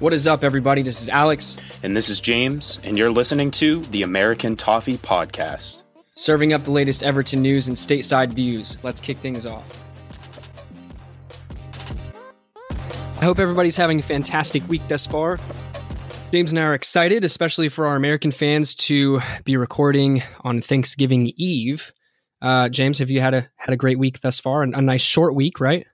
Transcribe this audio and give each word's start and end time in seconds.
What 0.00 0.14
is 0.14 0.26
up, 0.26 0.44
everybody? 0.44 0.80
This 0.80 1.02
is 1.02 1.10
Alex. 1.10 1.58
And 1.82 1.94
this 1.94 2.08
is 2.08 2.20
James, 2.20 2.80
and 2.82 2.96
you're 2.96 3.10
listening 3.10 3.50
to 3.50 3.80
the 3.90 4.02
American 4.02 4.56
Toffee 4.56 4.96
Podcast. 4.96 5.82
Serving 6.14 6.54
up 6.54 6.64
the 6.64 6.70
latest 6.70 7.02
Everton 7.02 7.42
news 7.42 7.68
and 7.68 7.76
stateside 7.76 8.30
views. 8.30 8.82
Let's 8.82 8.98
kick 8.98 9.18
things 9.18 9.44
off. 9.44 9.92
I 13.20 13.24
hope 13.26 13.38
everybody's 13.38 13.76
having 13.76 14.00
a 14.00 14.02
fantastic 14.02 14.66
week 14.70 14.88
thus 14.88 15.04
far. 15.04 15.38
James 16.32 16.50
and 16.50 16.58
I 16.58 16.62
are 16.62 16.72
excited, 16.72 17.22
especially 17.22 17.68
for 17.68 17.86
our 17.86 17.96
American 17.96 18.30
fans, 18.30 18.74
to 18.76 19.20
be 19.44 19.58
recording 19.58 20.22
on 20.40 20.62
Thanksgiving 20.62 21.30
Eve. 21.36 21.92
Uh, 22.40 22.70
James, 22.70 23.00
have 23.00 23.10
you 23.10 23.20
had 23.20 23.34
a 23.34 23.50
had 23.56 23.74
a 23.74 23.76
great 23.76 23.98
week 23.98 24.20
thus 24.20 24.40
far? 24.40 24.62
And 24.62 24.74
a 24.74 24.80
nice 24.80 25.02
short 25.02 25.34
week, 25.34 25.60
right? 25.60 25.86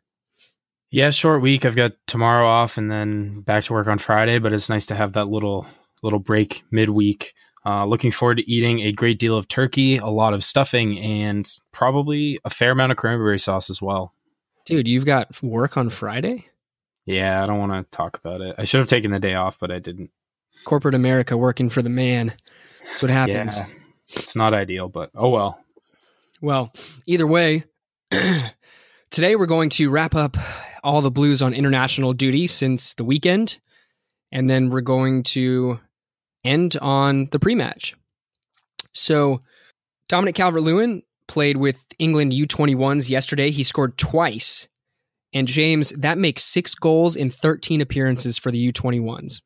Yeah, 0.96 1.10
short 1.10 1.42
week. 1.42 1.66
I've 1.66 1.77
got 1.77 1.92
tomorrow 2.06 2.48
off 2.48 2.78
and 2.78 2.91
then 2.91 3.42
back 3.42 3.64
to 3.64 3.74
work 3.74 3.86
on 3.86 3.98
Friday, 3.98 4.38
but 4.38 4.55
it's 4.55 4.70
nice 4.70 4.86
to 4.86 4.95
have 4.95 5.12
that 5.12 5.28
little 5.28 5.66
little 6.02 6.19
break 6.19 6.64
midweek. 6.70 7.34
Uh, 7.66 7.84
looking 7.84 8.10
forward 8.10 8.38
to 8.38 8.50
eating 8.50 8.80
a 8.80 8.92
great 8.92 9.19
deal 9.19 9.36
of 9.36 9.46
turkey, 9.46 9.98
a 9.98 10.06
lot 10.06 10.32
of 10.32 10.42
stuffing, 10.42 10.98
and 10.98 11.46
probably 11.70 12.38
a 12.46 12.48
fair 12.48 12.70
amount 12.70 12.92
of 12.92 12.96
cranberry 12.96 13.38
sauce 13.38 13.69
as 13.69 13.82
well. 13.82 14.14
Dude, 14.64 14.88
you've 14.88 15.05
got 15.05 15.42
work 15.42 15.77
on 15.77 15.91
Friday? 15.91 16.46
Yeah, 17.05 17.42
I 17.42 17.47
don't 17.47 17.58
want 17.58 17.72
to 17.72 17.94
talk 17.94 18.16
about 18.16 18.41
it. 18.41 18.55
I 18.56 18.64
should 18.64 18.80
have 18.80 18.88
taken 18.88 19.10
the 19.10 19.20
day 19.20 19.34
off, 19.34 19.58
but 19.58 19.70
I 19.70 19.80
didn't. 19.80 20.08
Corporate 20.64 20.94
America 20.94 21.36
working 21.36 21.69
for 21.69 21.83
the 21.83 21.91
man. 21.91 22.33
That's 22.84 23.02
what 23.02 23.10
happens. 23.10 23.58
Yeah, 23.58 23.66
it's 24.14 24.34
not 24.34 24.55
ideal, 24.55 24.88
but 24.88 25.10
oh 25.14 25.28
well. 25.28 25.61
Well, 26.41 26.72
either 27.05 27.27
way, 27.27 27.64
today 29.11 29.36
we're 29.36 29.44
going 29.44 29.69
to 29.69 29.91
wrap 29.91 30.14
up 30.14 30.39
all 30.87 31.03
the 31.03 31.11
Blues 31.11 31.42
on 31.42 31.53
international 31.53 32.12
duty 32.12 32.47
since 32.47 32.95
the 32.95 33.05
weekend. 33.05 33.59
And 34.31 34.48
then 34.48 34.70
we're 34.70 34.83
going 34.83 35.25
to 35.25 35.81
end 36.45 36.77
on 36.81 37.27
the 37.33 37.41
pre 37.41 37.56
match. 37.56 37.97
So, 38.92 39.42
Dominic 40.09 40.37
Calvert 40.37 40.62
Lewin 40.62 41.03
played 41.27 41.57
with 41.57 41.84
England 41.98 42.33
U21s 42.33 43.11
yesterday. 43.11 43.51
He 43.51 43.64
scored 43.64 43.98
twice. 43.98 44.69
And 45.34 45.48
James, 45.48 45.91
that 45.91 46.19
makes 46.19 46.45
six 46.45 46.75
goals 46.77 47.17
in 47.17 47.31
13 47.31 47.81
appearances 47.81 48.39
for 48.39 48.53
the 48.53 48.73
U21s. 48.73 49.42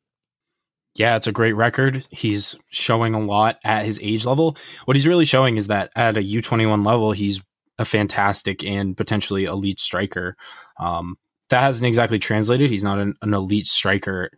Yeah, 0.95 1.15
it's 1.15 1.27
a 1.27 1.31
great 1.31 1.53
record. 1.53 2.07
He's 2.11 2.55
showing 2.69 3.15
a 3.15 3.19
lot 3.19 3.57
at 3.63 3.85
his 3.85 3.99
age 4.01 4.25
level. 4.25 4.57
What 4.85 4.95
he's 4.95 5.07
really 5.07 5.25
showing 5.25 5.57
is 5.57 5.67
that 5.67 5.89
at 5.95 6.17
a 6.17 6.21
U21 6.21 6.85
level, 6.85 7.13
he's 7.13 7.41
a 7.79 7.85
fantastic 7.85 8.63
and 8.63 8.95
potentially 8.95 9.45
elite 9.45 9.79
striker. 9.79 10.35
Um, 10.79 11.15
that 11.51 11.61
hasn't 11.61 11.85
exactly 11.85 12.17
translated. 12.17 12.71
He's 12.71 12.83
not 12.83 12.97
an, 12.97 13.15
an 13.21 13.33
elite 13.33 13.65
striker 13.65 14.31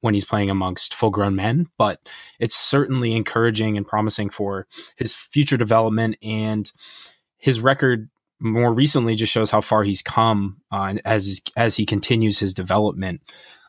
when 0.00 0.14
he's 0.14 0.24
playing 0.24 0.50
amongst 0.50 0.94
full 0.94 1.10
grown 1.10 1.36
men, 1.36 1.68
but 1.76 2.00
it's 2.40 2.56
certainly 2.56 3.14
encouraging 3.14 3.76
and 3.76 3.86
promising 3.86 4.30
for 4.30 4.66
his 4.96 5.14
future 5.14 5.56
development. 5.56 6.16
And 6.22 6.70
his 7.38 7.60
record 7.60 8.08
more 8.40 8.72
recently 8.72 9.14
just 9.14 9.32
shows 9.32 9.50
how 9.50 9.60
far 9.60 9.82
he's 9.82 10.02
come 10.02 10.60
uh, 10.70 10.94
as 11.04 11.40
as 11.56 11.76
he 11.76 11.86
continues 11.86 12.38
his 12.38 12.54
development. 12.54 13.22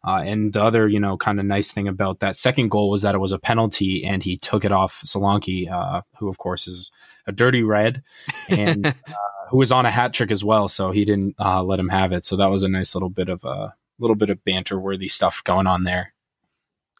Uh, 0.05 0.21
and 0.25 0.51
the 0.51 0.61
other, 0.61 0.87
you 0.87 0.99
know, 0.99 1.15
kind 1.15 1.39
of 1.39 1.45
nice 1.45 1.71
thing 1.71 1.87
about 1.87 2.19
that 2.19 2.35
second 2.35 2.69
goal 2.69 2.89
was 2.89 3.03
that 3.03 3.15
it 3.15 3.19
was 3.19 3.31
a 3.31 3.39
penalty, 3.39 4.03
and 4.03 4.21
he 4.21 4.37
took 4.37 4.65
it 4.65 4.71
off 4.71 5.01
Solanke, 5.05 5.71
uh, 5.71 6.01
who 6.17 6.27
of 6.27 6.37
course 6.37 6.67
is 6.67 6.91
a 7.25 7.31
dirty 7.31 7.63
red, 7.63 8.03
and 8.49 8.93
who 9.49 9.57
was 9.57 9.71
on 9.71 9.85
a 9.85 9.91
hat 9.91 10.13
trick 10.13 10.31
as 10.31 10.43
well. 10.43 10.67
So 10.67 10.91
he 10.91 11.05
didn't 11.05 11.35
uh, 11.39 11.63
let 11.63 11.79
him 11.79 11.89
have 11.89 12.11
it. 12.11 12.25
So 12.25 12.35
that 12.37 12.47
was 12.47 12.63
a 12.63 12.69
nice 12.69 12.95
little 12.95 13.09
bit 13.09 13.29
of 13.29 13.43
a 13.43 13.73
little 13.99 14.15
bit 14.15 14.29
of 14.29 14.43
banter 14.43 14.79
worthy 14.79 15.07
stuff 15.07 15.43
going 15.43 15.67
on 15.67 15.83
there. 15.83 16.13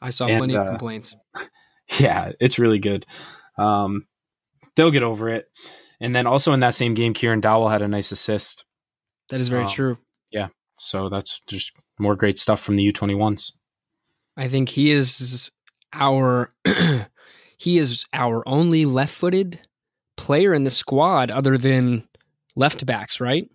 I 0.02 0.10
saw 0.10 0.28
and, 0.28 0.38
plenty 0.38 0.56
of 0.56 0.66
uh, 0.66 0.70
complaints. 0.70 1.16
Yeah, 2.00 2.32
it's 2.40 2.58
really 2.58 2.80
good. 2.80 3.06
Um, 3.58 4.08
they'll 4.76 4.90
get 4.90 5.04
over 5.04 5.30
it. 5.30 5.50
And 6.00 6.16
then 6.16 6.26
also 6.26 6.54
in 6.54 6.62
that 6.62 6.76
same 6.76 6.94
game, 6.94 7.14
Kieran 7.14 7.42
Dowell 7.42 7.70
had 7.70 7.82
a 7.82 7.88
nice 7.88 8.12
assist. 8.12 8.66
That 9.30 9.42
is 9.42 9.50
very 9.50 9.64
um, 9.64 9.70
true. 9.70 9.98
Yeah. 10.32 10.48
So 10.78 11.10
that's 11.10 11.42
just 11.46 11.74
more 12.00 12.16
great 12.16 12.40
stuff 12.40 12.62
from 12.62 12.78
the 12.78 12.92
U21s. 12.92 13.52
I 14.36 14.48
think 14.48 14.70
he 14.70 14.92
is 14.92 15.52
our 15.94 16.50
he 17.58 17.78
is 17.78 18.06
our 18.14 18.48
only 18.48 18.86
left-footed 18.86 19.60
player 20.18 20.54
in 20.54 20.64
the 20.64 20.72
squad 20.72 21.30
other 21.30 21.58
than 21.58 22.08
left 22.56 22.86
backs, 22.86 23.20
right? 23.20 23.50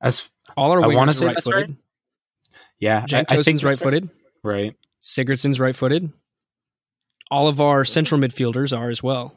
As 0.00 0.30
all 0.56 0.70
our 0.72 0.82
I 0.82 0.88
want 0.88 1.10
to 1.10 1.14
say 1.14 1.26
right. 1.26 1.70
Yeah, 2.78 3.04
Jack 3.04 3.30
I, 3.30 3.42
think 3.42 3.62
right 3.62 3.78
footed. 3.78 4.08
Right. 4.42 4.74
Sigurdsson's 5.02 5.60
right 5.60 5.76
footed. 5.76 6.10
All 7.30 7.46
of 7.46 7.60
our 7.60 7.84
central 7.84 8.20
midfielders 8.20 8.76
are 8.76 8.88
as 8.90 9.02
well. 9.02 9.36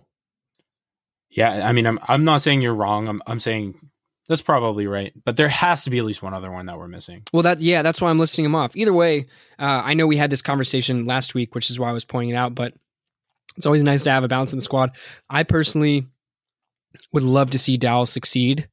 Yeah, 1.29 1.68
I 1.68 1.73
mean, 1.73 1.85
I'm 1.85 2.00
I'm 2.07 2.23
not 2.23 2.41
saying 2.41 2.62
you're 2.62 2.75
wrong. 2.75 3.07
I'm 3.07 3.22
I'm 3.28 3.40
saying 3.40 3.75
that's 4.29 4.41
probably 4.41 4.88
right, 4.88 5.13
but 5.25 5.35
there 5.35 5.50
has 5.50 5.84
to 5.84 5.90
be 5.90 5.97
at 5.97 6.06
least 6.06 6.23
one 6.23 6.34
other 6.34 6.52
one 6.52 6.68
that 6.68 6.78
we're 6.78 6.88
missing. 6.88 7.23
Well, 7.34 7.44
that 7.44 7.59
yeah, 7.59 7.81
that's 7.81 8.00
why 8.00 8.09
I'm 8.09 8.19
listing 8.19 8.44
them 8.44 8.56
off. 8.56 8.75
Either 8.75 8.94
way, 8.94 9.25
uh, 9.59 9.81
I 9.84 9.96
know 9.96 10.07
we 10.07 10.18
had 10.18 10.29
this 10.29 10.41
conversation 10.41 11.06
last 11.06 11.34
week, 11.34 11.56
which 11.56 11.69
is 11.69 11.79
why 11.79 11.90
I 11.90 11.94
was 11.94 12.06
pointing 12.06 12.29
it 12.29 12.38
out. 12.38 12.56
But 12.56 12.73
it's 13.57 13.66
always 13.66 13.84
nice 13.84 14.03
to 14.06 14.12
have 14.12 14.23
a 14.23 14.28
balance 14.28 14.53
in 14.53 14.57
the 14.57 14.63
squad. 14.63 14.91
I 15.29 15.44
personally 15.44 16.07
would 17.12 17.24
love 17.24 17.52
to 17.52 17.59
see 17.59 17.78
Dowell 17.78 18.06
succeed. 18.06 18.68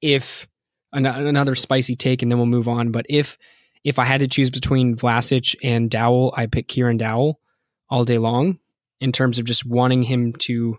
If 0.00 0.46
an- 0.92 1.06
another 1.06 1.54
spicy 1.54 1.94
take, 1.94 2.22
and 2.22 2.30
then 2.30 2.38
we'll 2.38 2.46
move 2.46 2.68
on. 2.68 2.90
But 2.90 3.06
if 3.08 3.38
if 3.84 3.98
I 4.00 4.04
had 4.04 4.20
to 4.20 4.26
choose 4.26 4.50
between 4.50 4.96
Vlasic 4.96 5.54
and 5.62 5.88
Dowell, 5.88 6.34
I 6.36 6.46
pick 6.46 6.66
Kieran 6.66 6.96
Dowell 6.96 7.40
all 7.88 8.04
day 8.04 8.18
long. 8.18 8.58
In 9.00 9.12
terms 9.12 9.38
of 9.38 9.44
just 9.44 9.66
wanting 9.66 10.02
him 10.02 10.32
to 10.40 10.78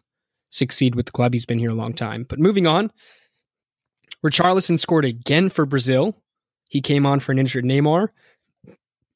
succeed 0.50 0.96
with 0.96 1.06
the 1.06 1.12
club, 1.12 1.34
he's 1.34 1.46
been 1.46 1.60
here 1.60 1.70
a 1.70 1.76
long 1.76 1.94
time. 1.94 2.26
But 2.28 2.40
moving 2.40 2.68
on, 2.68 2.92
Richarlison 4.26 4.80
scored 4.80 5.06
again 5.06 5.50
for 5.50 5.66
Brazil. 5.66 6.16
He 6.70 6.82
came 6.82 7.06
on 7.06 7.20
for 7.20 7.32
an 7.32 7.40
injured 7.40 7.64
Neymar, 7.64 8.10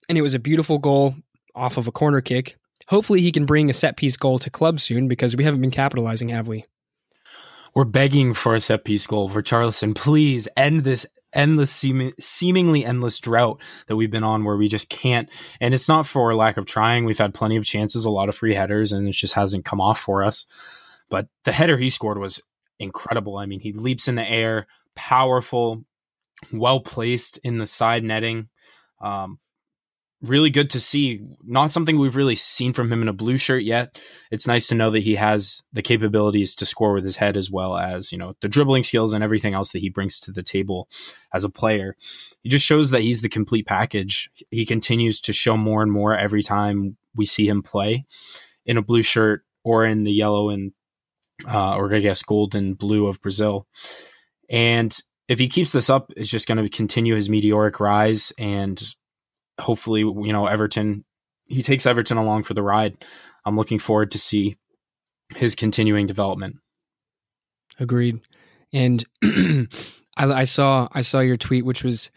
and 0.07 0.17
it 0.17 0.21
was 0.21 0.35
a 0.35 0.39
beautiful 0.39 0.77
goal 0.77 1.15
off 1.55 1.77
of 1.77 1.87
a 1.87 1.91
corner 1.91 2.21
kick. 2.21 2.57
Hopefully, 2.87 3.21
he 3.21 3.31
can 3.31 3.45
bring 3.45 3.69
a 3.69 3.73
set 3.73 3.97
piece 3.97 4.15
goal 4.15 4.39
to 4.39 4.49
club 4.49 4.79
soon 4.79 5.07
because 5.07 5.35
we 5.35 5.43
haven't 5.43 5.61
been 5.61 5.71
capitalizing, 5.71 6.29
have 6.29 6.47
we? 6.47 6.65
We're 7.73 7.85
begging 7.85 8.33
for 8.33 8.55
a 8.55 8.59
set 8.59 8.83
piece 8.83 9.07
goal 9.07 9.29
for 9.29 9.41
Richarlison. 9.41 9.95
Please 9.95 10.47
end 10.57 10.83
this 10.83 11.05
endless, 11.33 11.71
seem- 11.71 12.13
seemingly 12.19 12.83
endless 12.83 13.19
drought 13.19 13.61
that 13.87 13.95
we've 13.95 14.11
been 14.11 14.23
on 14.23 14.43
where 14.43 14.57
we 14.57 14.67
just 14.67 14.89
can't. 14.89 15.29
And 15.59 15.73
it's 15.73 15.87
not 15.87 16.05
for 16.05 16.33
lack 16.35 16.57
of 16.57 16.65
trying. 16.65 17.05
We've 17.05 17.17
had 17.17 17.33
plenty 17.33 17.55
of 17.55 17.65
chances, 17.65 18.05
a 18.05 18.11
lot 18.11 18.29
of 18.29 18.35
free 18.35 18.53
headers, 18.53 18.91
and 18.91 19.07
it 19.07 19.13
just 19.13 19.35
hasn't 19.35 19.65
come 19.65 19.79
off 19.79 19.99
for 19.99 20.23
us. 20.23 20.45
But 21.09 21.27
the 21.43 21.51
header 21.51 21.77
he 21.77 21.89
scored 21.89 22.17
was 22.17 22.41
incredible. 22.79 23.37
I 23.37 23.45
mean, 23.45 23.59
he 23.59 23.73
leaps 23.73 24.07
in 24.07 24.15
the 24.15 24.29
air, 24.29 24.67
powerful, 24.95 25.85
well 26.51 26.79
placed 26.79 27.37
in 27.43 27.57
the 27.57 27.67
side 27.67 28.03
netting. 28.03 28.49
Um, 29.01 29.39
really 30.21 30.49
good 30.49 30.69
to 30.71 30.79
see. 30.79 31.21
Not 31.43 31.71
something 31.71 31.97
we've 31.97 32.15
really 32.15 32.35
seen 32.35 32.73
from 32.73 32.91
him 32.91 33.01
in 33.01 33.07
a 33.07 33.13
blue 33.13 33.37
shirt 33.37 33.63
yet. 33.63 33.99
It's 34.29 34.47
nice 34.47 34.67
to 34.67 34.75
know 34.75 34.91
that 34.91 34.99
he 34.99 35.15
has 35.15 35.63
the 35.73 35.81
capabilities 35.81 36.55
to 36.55 36.65
score 36.65 36.93
with 36.93 37.03
his 37.03 37.17
head 37.17 37.35
as 37.35 37.49
well 37.49 37.77
as, 37.77 38.11
you 38.11 38.17
know, 38.17 38.35
the 38.41 38.49
dribbling 38.49 38.83
skills 38.83 39.13
and 39.13 39.23
everything 39.23 39.53
else 39.53 39.71
that 39.71 39.79
he 39.79 39.89
brings 39.89 40.19
to 40.21 40.31
the 40.31 40.43
table 40.43 40.87
as 41.33 41.43
a 41.43 41.49
player. 41.49 41.95
He 42.41 42.49
just 42.49 42.65
shows 42.65 42.91
that 42.91 43.01
he's 43.01 43.21
the 43.21 43.29
complete 43.29 43.65
package. 43.65 44.29
He 44.51 44.65
continues 44.65 45.19
to 45.21 45.33
show 45.33 45.57
more 45.57 45.81
and 45.81 45.91
more 45.91 46.17
every 46.17 46.43
time 46.43 46.97
we 47.15 47.25
see 47.25 47.47
him 47.47 47.61
play 47.61 48.05
in 48.65 48.77
a 48.77 48.81
blue 48.81 49.03
shirt 49.03 49.43
or 49.63 49.85
in 49.85 50.03
the 50.03 50.13
yellow 50.13 50.49
and 50.49 50.71
uh, 51.47 51.75
or 51.75 51.93
I 51.93 51.99
guess 51.99 52.21
gold 52.21 52.55
and 52.55 52.77
blue 52.77 53.07
of 53.07 53.21
Brazil. 53.21 53.67
And 54.49 54.95
if 55.27 55.39
he 55.39 55.47
keeps 55.47 55.71
this 55.71 55.89
up, 55.89 56.11
it's 56.15 56.29
just 56.29 56.47
going 56.47 56.63
to 56.63 56.69
continue 56.69 57.15
his 57.15 57.29
meteoric 57.29 57.79
rise. 57.79 58.31
And 58.37 58.81
hopefully, 59.59 60.01
you 60.01 60.33
know, 60.33 60.47
Everton, 60.47 61.05
he 61.45 61.63
takes 61.63 61.85
Everton 61.85 62.17
along 62.17 62.43
for 62.43 62.53
the 62.53 62.63
ride. 62.63 63.03
I'm 63.45 63.57
looking 63.57 63.79
forward 63.79 64.11
to 64.11 64.19
see 64.19 64.57
his 65.35 65.55
continuing 65.55 66.07
development. 66.07 66.57
Agreed. 67.79 68.21
And 68.73 69.03
I, 69.23 69.67
I 70.17 70.43
saw 70.43 70.87
I 70.91 71.01
saw 71.01 71.19
your 71.19 71.37
tweet, 71.37 71.65
which 71.65 71.83
was 71.83 72.11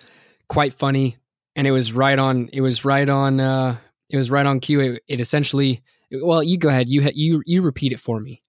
quite 0.49 0.75
funny, 0.75 1.17
and 1.57 1.67
it 1.67 1.73
was 1.73 1.93
right 1.93 2.19
on. 2.19 2.49
It 2.53 2.61
was 2.61 2.85
right 2.85 3.09
on. 3.09 3.41
Uh, 3.41 3.77
it 4.11 4.17
was 4.17 4.31
right 4.31 4.47
on 4.47 4.61
cue. 4.61 4.81
It, 4.81 5.03
it 5.09 5.21
essentially. 5.21 5.83
Well, 6.13 6.43
you 6.43 6.59
go 6.59 6.69
ahead. 6.69 6.89
You 6.89 7.11
you 7.15 7.43
you 7.47 7.63
repeat 7.63 7.93
it 7.93 7.99
for 7.99 8.21
me. 8.21 8.43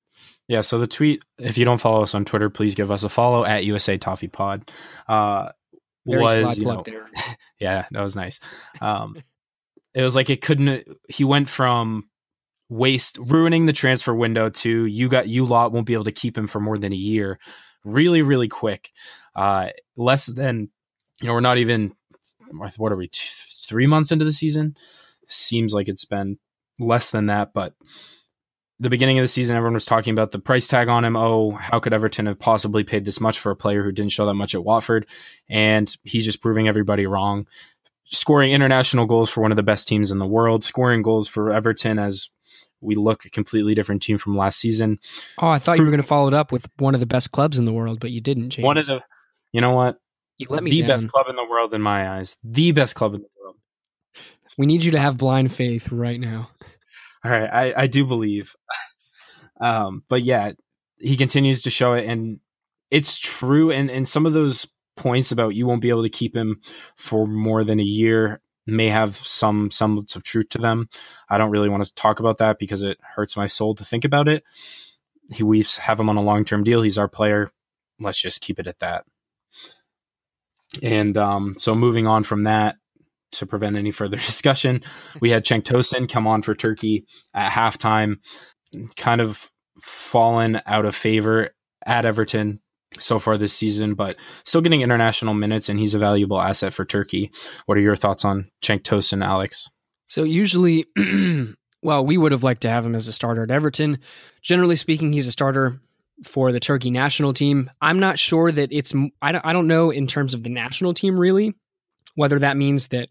Yeah, 0.47 0.61
so 0.61 0.77
the 0.77 0.88
tweet, 0.88 1.23
if 1.39 1.57
you 1.57 1.65
don't 1.65 1.81
follow 1.81 2.03
us 2.03 2.13
on 2.13 2.23
Twitter, 2.23 2.51
please 2.51 2.75
give 2.75 2.91
us 2.91 3.03
a 3.03 3.09
follow 3.09 3.43
at 3.43 3.65
USA 3.65 3.97
Toffee 3.97 4.27
Pod. 4.27 4.69
Uh, 5.07 5.49
Very 6.05 6.21
was 6.21 6.59
you 6.59 6.65
know, 6.65 6.83
there. 6.85 7.09
yeah, 7.59 7.85
that 7.91 8.01
was 8.01 8.15
nice. 8.15 8.39
Um, 8.81 9.17
it 9.93 10.03
was 10.03 10.15
like 10.15 10.29
it 10.29 10.41
couldn't. 10.41 10.87
He 11.09 11.23
went 11.23 11.49
from 11.49 12.09
waste 12.69 13.17
ruining 13.19 13.65
the 13.65 13.73
transfer 13.73 14.13
window 14.13 14.49
to 14.49 14.85
you 14.85 15.07
got 15.07 15.27
you 15.27 15.45
lot 15.45 15.71
won't 15.71 15.85
be 15.85 15.93
able 15.93 16.03
to 16.03 16.11
keep 16.11 16.37
him 16.37 16.47
for 16.47 16.59
more 16.59 16.77
than 16.77 16.91
a 16.93 16.97
year, 16.97 17.39
really 17.83 18.21
really 18.21 18.47
quick. 18.47 18.91
Uh, 19.35 19.69
less 19.95 20.25
than 20.25 20.69
you 21.21 21.27
know 21.27 21.33
we're 21.33 21.39
not 21.39 21.57
even 21.57 21.93
what 22.51 22.91
are 22.91 22.97
we 22.97 23.07
two, 23.07 23.27
three 23.67 23.87
months 23.87 24.11
into 24.11 24.25
the 24.25 24.31
season, 24.31 24.75
seems 25.27 25.73
like 25.73 25.87
it's 25.87 26.05
been 26.05 26.37
less 26.79 27.09
than 27.09 27.27
that, 27.27 27.53
but 27.53 27.73
the 28.80 28.89
beginning 28.89 29.18
of 29.18 29.24
the 29.24 29.30
season, 29.30 29.56
everyone 29.56 29.74
was 29.74 29.86
talking 29.86 30.12
about 30.12 30.31
the 30.31 30.39
price 30.39 30.68
tag 30.68 30.89
on 30.89 31.06
him. 31.06 31.16
Oh, 31.16 31.51
how 31.51 31.80
could 31.80 31.94
Everton 31.94 32.25
have 32.25 32.39
possibly 32.39 32.83
paid 32.83 33.06
this 33.06 33.22
much 33.22 33.39
for 33.39 33.51
a 33.51 33.56
player 33.56 33.83
who 33.83 33.92
didn't 33.92 34.12
show 34.12 34.25
that 34.25 34.33
much 34.33 34.54
at 34.54 34.63
Watford? 34.63 35.07
And 35.48 35.94
he's 36.04 36.25
just 36.25 36.42
proving 36.42 36.68
everybody 36.68 37.07
wrong. 37.07 37.48
Scoring 38.06 38.51
international 38.51 39.06
goals 39.06 39.30
for 39.30 39.42
one 39.42 39.51
of 39.51 39.56
the 39.56 39.63
best 39.63 39.88
teams 39.88 40.12
in 40.12 40.19
the 40.19 40.27
world, 40.27 40.63
scoring 40.63 41.01
goals 41.01 41.27
for 41.27 41.51
Everton 41.51 41.98
as 41.98 42.30
we 42.81 42.95
look 42.95 43.25
a 43.25 43.30
completely 43.30 43.74
different 43.74 44.01
team 44.01 44.18
from 44.18 44.38
last 44.38 44.60
season. 44.60 45.00
Oh, 45.39 45.48
I 45.48 45.57
thought 45.57 45.77
you 45.77 45.83
were 45.83 45.89
going 45.89 46.01
to 46.01 46.07
follow 46.07 46.27
it 46.27 46.33
up 46.33 46.51
with 46.51 46.68
one 46.77 46.94
of 46.94 47.00
the 47.00 47.07
best 47.07 47.31
clubs 47.31 47.57
in 47.57 47.66
the 47.66 47.74
world, 47.74 48.00
but 48.00 48.12
you 48.12 48.22
didn't, 48.22 48.51
James. 48.51 48.66
One 48.66 48.77
of 48.77 48.86
the, 48.86 49.00
you 49.51 49.62
know 49.62 49.74
what? 49.74 49.98
You 50.38 50.48
let 50.50 50.63
me 50.63 50.69
the 50.69 50.81
down. 50.81 50.89
best 50.89 51.07
club 51.07 51.27
in 51.30 51.36
the 51.36 51.45
world 51.45 51.74
in 51.74 51.81
my 51.81 52.18
eyes. 52.18 52.36
The 52.44 52.74
best 52.74 52.95
club 52.95 53.16
in 53.16 53.22
the 53.22 53.27
world. 53.42 53.56
We 54.57 54.66
need 54.66 54.83
you 54.83 54.92
to 54.92 55.00
have 55.00 55.18
blind 55.18 55.54
faith 55.54 55.92
right 55.92 56.19
now. 56.19 56.50
All 57.25 57.31
right, 57.31 57.50
I, 57.51 57.83
I 57.83 57.88
do 57.88 58.06
believe. 58.06 58.56
Um, 59.60 60.04
but 60.10 60.22
yeah, 60.22 60.51
he 61.00 61.18
continues 61.18 61.63
to 61.63 61.69
show 61.69 61.94
it, 61.94 62.06
and 62.06 62.39
it's 62.92 63.18
true. 63.18 63.72
And 63.72 63.89
and 63.89 64.07
some 64.07 64.25
of 64.25 64.33
those 64.33 64.68
points 64.95 65.31
about 65.31 65.56
you 65.56 65.66
won't 65.66 65.81
be 65.81 65.89
able 65.89 66.04
to 66.04 66.10
keep 66.10 66.36
him 66.36 66.62
for 66.95 67.25
more 67.25 67.63
than 67.63 67.80
a 67.80 67.83
year 67.83 68.42
may 68.68 68.89
have 68.89 69.16
some 69.16 69.72
semblance 69.72 70.16
of 70.16 70.24
truth 70.24 70.50
to 70.50 70.57
them. 70.57 70.89
I 71.30 71.38
don't 71.38 71.51
really 71.51 71.69
want 71.69 71.83
to 71.83 71.95
talk 71.95 72.19
about 72.19 72.38
that 72.38 72.60
because 72.60 72.81
it 72.81 73.00
hurts 73.16 73.36
my 73.38 73.48
soul 73.48 73.75
to 73.75 73.86
think 73.86 74.06
about 74.06 74.27
it. 74.27 74.44
He, 75.31 75.44
we 75.44 75.66
have 75.80 76.00
him 76.00 76.10
on 76.10 76.18
a 76.18 76.22
long 76.22 76.45
term 76.45 76.63
deal. 76.63 76.81
He's 76.81 76.98
our 76.98 77.07
player. 77.07 77.51
Let's 78.00 78.22
just 78.22 78.42
keep 78.42 78.60
it 78.60 78.68
at 78.68 78.80
that. 78.80 79.06
And 80.83 81.18
um, 81.18 81.56
so 81.57 81.74
moving 81.74 82.06
on 82.07 82.24
from 82.24 82.44
that, 82.44 82.75
to 83.39 83.45
prevent 83.45 83.75
any 83.75 83.91
further 83.91 84.17
discussion, 84.31 84.81
we 85.19 85.29
had 85.29 85.45
Cenk 85.45 85.63
Tosun 85.63 86.09
come 86.09 86.27
on 86.27 86.41
for 86.41 86.55
Turkey 86.55 87.05
at 87.33 87.51
halftime, 87.51 88.17
kind 88.95 89.21
of 89.21 89.49
fallen 89.81 90.61
out 90.65 90.85
of 90.85 90.95
favor 90.95 91.49
at 91.85 92.05
Everton 92.05 92.59
so 92.97 93.19
far 93.19 93.37
this 93.37 93.53
season, 93.53 93.93
but 93.93 94.15
still 94.45 94.61
getting 94.61 94.81
international 94.81 95.33
minutes, 95.33 95.69
and 95.69 95.79
he's 95.79 95.93
a 95.93 95.99
valuable 95.99 96.39
asset 96.39 96.73
for 96.73 96.85
Turkey. 96.85 97.31
What 97.65 97.77
are 97.77 97.81
your 97.81 97.95
thoughts 97.95 98.23
on 98.23 98.49
Cenk 98.63 98.83
Tosun, 98.83 99.23
Alex? 99.23 99.69
So 100.07 100.23
usually, 100.23 100.85
well, 101.81 102.05
we 102.05 102.17
would 102.17 102.31
have 102.31 102.43
liked 102.43 102.61
to 102.61 102.69
have 102.69 102.85
him 102.85 102.95
as 102.95 103.07
a 103.07 103.13
starter 103.13 103.43
at 103.43 103.51
Everton. 103.51 103.99
Generally 104.41 104.77
speaking, 104.77 105.11
he's 105.11 105.27
a 105.27 105.31
starter 105.31 105.81
for 106.23 106.51
the 106.51 106.59
Turkey 106.59 106.91
national 106.91 107.33
team. 107.33 107.69
I'm 107.81 107.99
not 107.99 108.19
sure 108.19 108.51
that 108.51 108.69
it's. 108.71 108.93
I 109.21 109.33
don't, 109.33 109.45
I 109.45 109.51
don't 109.51 109.67
know 109.67 109.89
in 109.89 110.07
terms 110.07 110.33
of 110.33 110.43
the 110.43 110.49
national 110.49 110.93
team 110.93 111.19
really 111.19 111.53
whether 112.15 112.39
that 112.39 112.57
means 112.57 112.88
that 112.88 113.09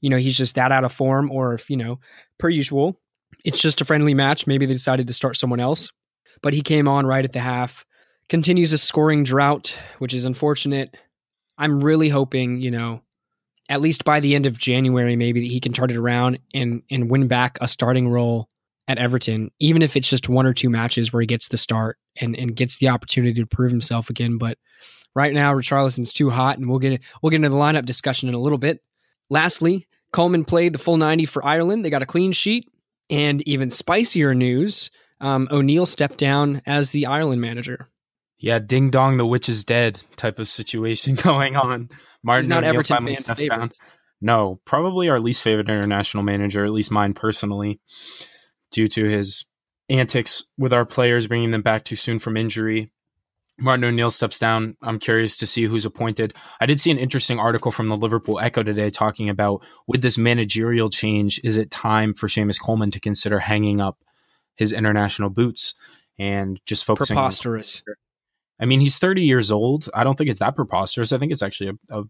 you 0.00 0.10
know 0.10 0.18
he's 0.18 0.36
just 0.36 0.54
that 0.54 0.72
out 0.72 0.84
of 0.84 0.92
form 0.92 1.30
or 1.30 1.54
if 1.54 1.70
you 1.70 1.76
know 1.76 1.98
per 2.38 2.48
usual 2.48 3.00
it's 3.44 3.60
just 3.60 3.80
a 3.80 3.84
friendly 3.84 4.14
match. 4.14 4.46
Maybe 4.46 4.66
they 4.66 4.72
decided 4.72 5.06
to 5.06 5.14
start 5.14 5.36
someone 5.36 5.60
else, 5.60 5.92
but 6.42 6.54
he 6.54 6.62
came 6.62 6.88
on 6.88 7.06
right 7.06 7.24
at 7.24 7.32
the 7.32 7.40
half. 7.40 7.84
Continues 8.28 8.72
a 8.72 8.78
scoring 8.78 9.22
drought, 9.22 9.76
which 9.98 10.12
is 10.12 10.24
unfortunate. 10.24 10.96
I'm 11.58 11.80
really 11.80 12.08
hoping 12.08 12.60
you 12.60 12.70
know 12.70 13.02
at 13.68 13.80
least 13.80 14.04
by 14.04 14.20
the 14.20 14.34
end 14.34 14.46
of 14.46 14.58
January, 14.58 15.16
maybe 15.16 15.40
that 15.40 15.52
he 15.52 15.60
can 15.60 15.72
turn 15.72 15.90
it 15.90 15.96
around 15.96 16.38
and 16.54 16.82
and 16.90 17.10
win 17.10 17.28
back 17.28 17.58
a 17.60 17.68
starting 17.68 18.08
role 18.08 18.48
at 18.88 18.98
Everton, 18.98 19.50
even 19.58 19.82
if 19.82 19.96
it's 19.96 20.08
just 20.08 20.28
one 20.28 20.46
or 20.46 20.54
two 20.54 20.70
matches 20.70 21.12
where 21.12 21.20
he 21.20 21.26
gets 21.26 21.48
the 21.48 21.56
start 21.56 21.98
and, 22.20 22.36
and 22.36 22.54
gets 22.54 22.78
the 22.78 22.88
opportunity 22.88 23.40
to 23.40 23.46
prove 23.46 23.72
himself 23.72 24.10
again. 24.10 24.38
But 24.38 24.58
right 25.14 25.34
now, 25.34 25.52
Richarlison's 25.52 26.12
too 26.12 26.30
hot, 26.30 26.58
and 26.58 26.68
we'll 26.68 26.78
get 26.78 27.00
we'll 27.22 27.30
get 27.30 27.36
into 27.36 27.48
the 27.48 27.56
lineup 27.56 27.84
discussion 27.84 28.28
in 28.28 28.34
a 28.34 28.40
little 28.40 28.58
bit. 28.58 28.80
Lastly, 29.30 29.86
Coleman 30.12 30.44
played 30.44 30.72
the 30.72 30.78
full 30.78 30.96
90 30.96 31.26
for 31.26 31.44
Ireland. 31.44 31.84
They 31.84 31.90
got 31.90 32.02
a 32.02 32.06
clean 32.06 32.32
sheet, 32.32 32.68
and 33.10 33.46
even 33.48 33.70
spicier 33.70 34.34
news: 34.34 34.90
um, 35.20 35.48
O'Neill 35.50 35.86
stepped 35.86 36.18
down 36.18 36.62
as 36.66 36.90
the 36.90 37.06
Ireland 37.06 37.40
manager. 37.40 37.88
Yeah, 38.38 38.58
ding 38.58 38.90
dong, 38.90 39.16
the 39.16 39.26
witch 39.26 39.48
is 39.48 39.64
dead 39.64 40.04
type 40.16 40.38
of 40.38 40.48
situation 40.48 41.14
going 41.22 41.56
on. 41.56 41.88
Martin 42.22 42.42
He's 42.42 42.48
not 42.48 42.58
O'Neill 42.58 42.74
Everton 42.74 42.96
finally 42.96 43.14
stepped 43.14 43.40
favorite. 43.40 43.58
down. 43.58 43.70
No, 44.20 44.60
probably 44.64 45.08
our 45.08 45.20
least 45.20 45.42
favorite 45.42 45.68
international 45.68 46.22
manager, 46.22 46.64
at 46.64 46.72
least 46.72 46.90
mine 46.90 47.14
personally, 47.14 47.80
due 48.70 48.88
to 48.88 49.04
his 49.04 49.44
antics 49.88 50.44
with 50.56 50.72
our 50.72 50.84
players, 50.84 51.26
bringing 51.26 51.50
them 51.50 51.62
back 51.62 51.84
too 51.84 51.96
soon 51.96 52.18
from 52.18 52.36
injury. 52.36 52.90
Martin 53.58 53.84
O'Neill 53.84 54.10
steps 54.10 54.38
down. 54.38 54.76
I'm 54.82 54.98
curious 54.98 55.36
to 55.38 55.46
see 55.46 55.64
who's 55.64 55.86
appointed. 55.86 56.34
I 56.60 56.66
did 56.66 56.80
see 56.80 56.90
an 56.90 56.98
interesting 56.98 57.38
article 57.38 57.72
from 57.72 57.88
the 57.88 57.96
Liverpool 57.96 58.38
Echo 58.38 58.62
today 58.62 58.90
talking 58.90 59.28
about 59.28 59.64
with 59.86 60.02
this 60.02 60.18
managerial 60.18 60.90
change, 60.90 61.40
is 61.42 61.56
it 61.56 61.70
time 61.70 62.12
for 62.12 62.28
Seamus 62.28 62.60
Coleman 62.60 62.90
to 62.90 63.00
consider 63.00 63.38
hanging 63.40 63.80
up 63.80 63.98
his 64.56 64.72
international 64.72 65.30
boots 65.30 65.74
and 66.18 66.60
just 66.66 66.84
focusing 66.84 67.16
on 67.16 67.24
Preposterous. 67.24 67.82
I 68.58 68.64
mean, 68.64 68.80
he's 68.80 68.98
30 68.98 69.22
years 69.22 69.52
old. 69.52 69.88
I 69.94 70.02
don't 70.02 70.16
think 70.16 70.30
it's 70.30 70.40
that 70.40 70.56
preposterous. 70.56 71.12
I 71.12 71.18
think 71.18 71.30
it's 71.30 71.42
actually 71.42 71.78
a, 71.90 72.00
a 72.00 72.04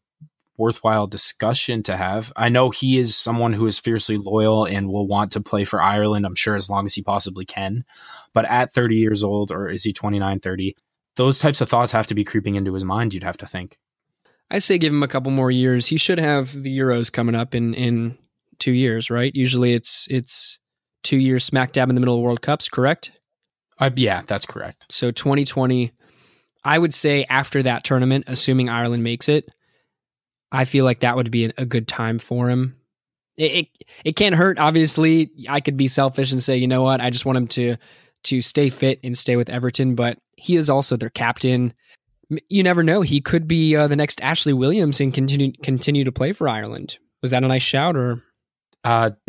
worthwhile 0.56 1.06
discussion 1.06 1.82
to 1.84 1.96
have. 1.96 2.32
I 2.37 2.48
know 2.48 2.70
he 2.70 2.98
is 2.98 3.16
someone 3.16 3.52
who 3.52 3.66
is 3.66 3.78
fiercely 3.78 4.16
loyal 4.16 4.64
and 4.64 4.88
will 4.88 5.08
want 5.08 5.32
to 5.32 5.40
play 5.40 5.64
for 5.64 5.82
Ireland, 5.82 6.25
I'm 6.25 6.37
sure, 6.37 6.54
as 6.54 6.70
long 6.70 6.87
as 6.87 6.94
he 6.94 7.02
possibly 7.02 7.44
can. 7.44 7.84
But 8.32 8.44
at 8.46 8.72
30 8.72 8.96
years 8.96 9.25
old, 9.25 9.50
or 9.50 9.69
is 9.69 9.82
he 9.82 9.93
29, 9.93 10.40
30? 10.40 10.76
Those 11.16 11.38
types 11.38 11.60
of 11.60 11.68
thoughts 11.68 11.92
have 11.92 12.06
to 12.08 12.14
be 12.14 12.24
creeping 12.24 12.54
into 12.54 12.74
his 12.74 12.84
mind, 12.84 13.14
you'd 13.14 13.24
have 13.24 13.38
to 13.38 13.46
think. 13.46 13.78
I 14.50 14.58
say 14.60 14.78
give 14.78 14.92
him 14.92 15.02
a 15.02 15.08
couple 15.08 15.32
more 15.32 15.50
years. 15.50 15.86
He 15.86 15.96
should 15.96 16.20
have 16.20 16.52
the 16.52 16.76
Euros 16.78 17.10
coming 17.10 17.34
up 17.34 17.54
in 17.54 17.74
in 17.74 18.16
two 18.58 18.72
years, 18.72 19.10
right? 19.10 19.34
Usually 19.34 19.74
it's 19.74 20.06
it's 20.10 20.58
two 21.02 21.18
years 21.18 21.44
smack 21.44 21.72
dab 21.72 21.88
in 21.88 21.94
the 21.94 22.00
middle 22.00 22.16
of 22.16 22.22
World 22.22 22.42
Cups, 22.42 22.68
correct? 22.68 23.12
Uh, 23.78 23.90
yeah, 23.96 24.22
that's 24.26 24.46
correct. 24.46 24.86
So 24.90 25.10
2020, 25.10 25.92
I 26.64 26.78
would 26.78 26.94
say 26.94 27.26
after 27.28 27.62
that 27.62 27.84
tournament, 27.84 28.24
assuming 28.26 28.69
Ireland 28.69 29.04
makes 29.04 29.28
it, 29.28 29.48
I 30.50 30.64
feel 30.64 30.84
like 30.84 31.00
that 31.00 31.16
would 31.16 31.30
be 31.30 31.46
a, 31.46 31.52
a 31.58 31.66
good 31.66 31.86
time 31.86 32.19
for 32.19 32.48
him. 32.48 32.74
It, 33.36 33.52
it 33.52 33.69
it 34.04 34.16
can't 34.16 34.34
hurt. 34.34 34.58
Obviously, 34.58 35.30
I 35.48 35.60
could 35.60 35.76
be 35.76 35.88
selfish 35.88 36.32
and 36.32 36.42
say, 36.42 36.56
you 36.56 36.69
know 36.69 36.82
what, 36.82 37.00
I 37.00 37.10
just 37.10 37.26
want 37.26 37.36
him 37.36 37.48
to 37.48 37.76
to 38.24 38.40
stay 38.40 38.70
fit 38.70 39.00
and 39.05 39.17
stay 39.17 39.36
with 39.36 39.50
Everton, 39.50 39.94
but 39.94 40.19
he 40.36 40.56
is 40.56 40.70
also 40.70 40.96
their 40.96 41.10
captain. 41.10 41.72
You 42.48 42.62
never 42.62 42.82
know; 42.82 43.02
he 43.02 43.20
could 43.20 43.46
be 43.46 43.76
uh, 43.76 43.88
the 43.88 43.96
next 43.96 44.20
Ashley 44.22 44.52
Williams 44.52 45.00
and 45.00 45.12
continue 45.14 45.52
continue 45.62 46.05
to 46.05 46.12
play 46.12 46.32
for 46.32 46.48
Ireland. 46.48 46.98
Was 47.22 47.31
that 47.31 47.44
a 47.44 47.48
nice 47.48 47.62
shout, 47.62 47.96
or 47.96 48.22
Uh, 48.84 49.10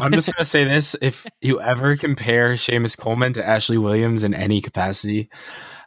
I'm 0.00 0.12
just 0.12 0.28
going 0.28 0.38
to 0.38 0.44
say 0.44 0.64
this. 0.64 0.94
If 1.02 1.26
you 1.40 1.60
ever 1.60 1.96
compare 1.96 2.52
Seamus 2.54 2.96
Coleman 2.98 3.32
to 3.34 3.44
Ashley 3.46 3.78
Williams 3.78 4.22
in 4.22 4.34
any 4.34 4.60
capacity, 4.60 5.28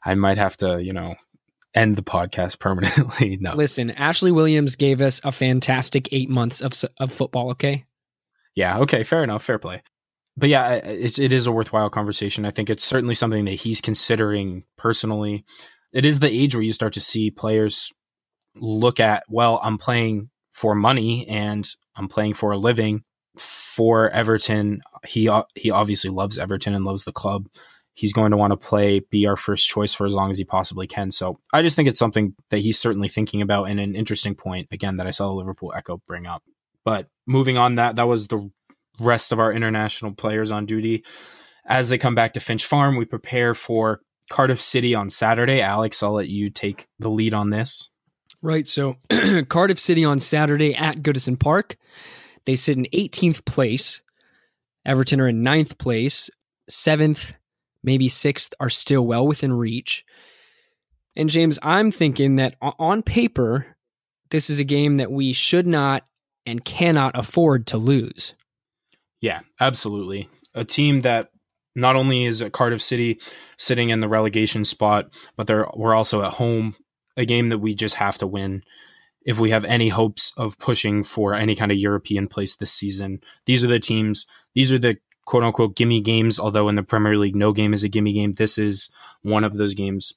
I 0.04 0.16
might 0.16 0.38
have 0.38 0.58
to, 0.58 0.84
you 0.84 0.92
know, 0.94 1.16
end 1.74 1.96
the 1.96 2.02
podcast 2.02 2.60
permanently. 2.60 3.38
No. 3.40 3.56
listen? 3.56 3.92
Ashley 3.92 4.32
Williams 4.32 4.76
gave 4.76 5.02
us 5.02 5.22
a 5.24 5.32
fantastic 5.32 6.10
eight 6.12 6.30
months 6.30 6.62
of 6.62 6.74
of 7.00 7.12
football. 7.12 7.52
Okay, 7.52 7.86
Yeah. 8.56 8.80
Okay. 8.80 9.04
Fair 9.04 9.24
enough. 9.24 9.44
Fair 9.44 9.60
play. 9.60 9.84
But 10.38 10.50
yeah, 10.50 10.74
it, 10.74 11.18
it 11.18 11.34
is 11.34 11.48
a 11.48 11.52
worthwhile 11.52 11.90
conversation. 11.90 12.46
I 12.46 12.52
think 12.52 12.70
it's 12.70 12.86
certainly 12.86 13.16
something 13.16 13.46
that 13.46 13.54
he's 13.54 13.82
considering 13.82 14.64
personally. 14.78 15.44
It 15.92 16.06
is 16.06 16.20
the 16.20 16.30
age 16.30 16.54
where 16.54 16.64
you 16.64 16.74
start 16.74 16.94
to 16.94 17.02
see 17.02 17.32
players 17.32 17.92
look 18.56 19.00
at, 19.00 19.24
well, 19.28 19.60
I'm 19.64 19.80
playing 19.80 20.30
for 20.52 20.76
money 20.76 21.28
and 21.28 21.68
I'm 21.96 22.08
playing 22.08 22.36
for 22.36 22.52
a 22.52 22.58
living 22.58 23.04
for 23.38 24.10
Everton. 24.10 24.82
He 25.06 25.30
he 25.56 25.72
obviously 25.72 26.10
loves 26.10 26.38
Everton 26.38 26.74
and 26.74 26.86
loves 26.86 27.04
the 27.04 27.12
club. 27.12 27.48
He's 27.94 28.14
going 28.14 28.30
to 28.30 28.38
want 28.38 28.52
to 28.52 28.58
play, 28.58 29.00
be 29.00 29.26
our 29.26 29.36
first 29.36 29.68
choice 29.68 29.96
for 29.96 30.06
as 30.06 30.14
long 30.14 30.30
as 30.30 30.38
he 30.38 30.44
possibly 30.44 30.86
can. 30.86 31.10
So 31.10 31.40
I 31.52 31.64
just 31.64 31.76
think 31.76 31.90
it's 31.90 31.98
something 31.98 32.36
that 32.52 32.60
he's 32.60 32.78
certainly 32.78 33.08
thinking 33.08 33.42
about 33.42 33.66
and 33.66 33.80
an 33.80 33.96
interesting 33.96 34.36
point 34.36 34.68
again 34.72 34.98
that 34.98 35.08
I 35.08 35.12
saw 35.12 35.26
the 35.26 35.34
Liverpool 35.34 35.74
Echo 35.76 36.00
bring 36.06 36.28
up. 36.28 36.44
But 36.86 37.08
moving 37.26 37.58
on, 37.58 37.76
that 37.76 37.96
that 37.96 38.08
was 38.08 38.28
the 38.28 38.52
rest 39.00 39.32
of 39.32 39.40
our 39.40 39.52
international 39.52 40.14
players 40.14 40.52
on 40.52 40.66
duty. 40.66 41.04
As 41.66 41.90
they 41.90 41.98
come 41.98 42.16
back 42.16 42.34
to 42.34 42.40
Finch 42.40 42.66
Farm, 42.66 42.96
we 42.96 43.06
prepare 43.06 43.54
for 43.54 44.02
Cardiff 44.30 44.62
City 44.62 44.96
on 44.96 45.10
Saturday. 45.10 45.62
Alex, 45.62 46.02
I'll 46.02 46.14
let 46.14 46.30
you 46.30 46.50
take 46.50 46.88
the 47.00 47.10
lead 47.10 47.34
on 47.34 47.50
this. 47.50 47.90
Right. 48.42 48.68
So 48.68 48.98
Cardiff 49.50 49.80
City 49.80 50.06
on 50.06 50.20
Saturday 50.20 50.76
at 50.76 50.98
Goodison 50.98 51.40
Park. 51.40 51.78
They 52.46 52.56
sit 52.56 52.78
in 52.78 52.88
18th 52.94 53.46
place. 53.46 54.02
Everton 54.86 55.20
are 55.20 55.28
in 55.28 55.44
ninth 55.44 55.78
place. 55.78 56.30
Seventh, 56.70 57.36
maybe 57.84 58.08
sixth 58.10 58.54
are 58.60 58.70
still 58.70 59.06
well 59.06 59.28
within 59.28 59.54
reach. 59.54 60.06
And 61.16 61.30
James, 61.30 61.58
I'm 61.62 61.92
thinking 61.92 62.36
that 62.36 62.56
on 62.62 63.02
paper, 63.02 63.76
this 64.30 64.50
is 64.50 64.60
a 64.60 64.64
game 64.64 64.98
that 64.98 65.12
we 65.12 65.34
should 65.34 65.66
not 65.66 66.06
and 66.46 66.64
cannot 66.64 67.18
afford 67.18 67.68
to 67.68 67.78
lose. 67.78 68.34
Yeah, 69.22 69.42
absolutely. 69.60 70.30
A 70.54 70.64
team 70.64 71.02
that 71.02 71.32
not 71.76 71.96
only 71.96 72.26
is 72.26 72.44
Cardiff 72.54 72.82
City 72.82 73.20
sitting 73.58 73.90
in 73.90 74.00
the 74.00 74.08
relegation 74.08 74.66
spot, 74.66 75.10
but 75.36 75.48
they're 75.48 75.68
we're 75.76 75.96
also 75.96 76.24
at 76.24 76.34
home. 76.34 76.76
A 77.16 77.26
game 77.26 77.50
that 77.50 77.58
we 77.60 77.74
just 77.74 77.96
have 77.96 78.18
to 78.20 78.28
win. 78.28 78.64
if 79.28 79.38
we 79.40 79.50
have 79.50 79.66
any 79.66 79.90
hopes 79.90 80.34
of 80.38 80.58
pushing 80.58 81.04
for 81.04 81.34
any 81.34 81.54
kind 81.54 81.72
of 81.72 81.78
European 81.78 82.28
place 82.28 82.56
this 82.56 82.72
season. 82.72 83.20
These 83.46 83.64
are 83.64 83.68
the 83.68 83.80
teams, 83.80 84.26
these 84.56 84.72
are 84.72 84.80
the 84.80 84.98
quote 85.26 85.44
unquote 85.44 85.76
gimme 85.76 86.00
games, 86.00 86.40
although 86.40 86.70
in 86.70 86.76
the 86.76 86.84
Premier 86.84 87.18
League, 87.18 87.36
no 87.36 87.52
game 87.52 87.74
is 87.74 87.84
a 87.84 87.90
gimme 87.90 88.14
game. 88.14 88.34
This 88.34 88.58
is 88.58 88.90
one 89.22 89.44
of 89.44 89.58
those 89.58 89.76
games. 89.76 90.14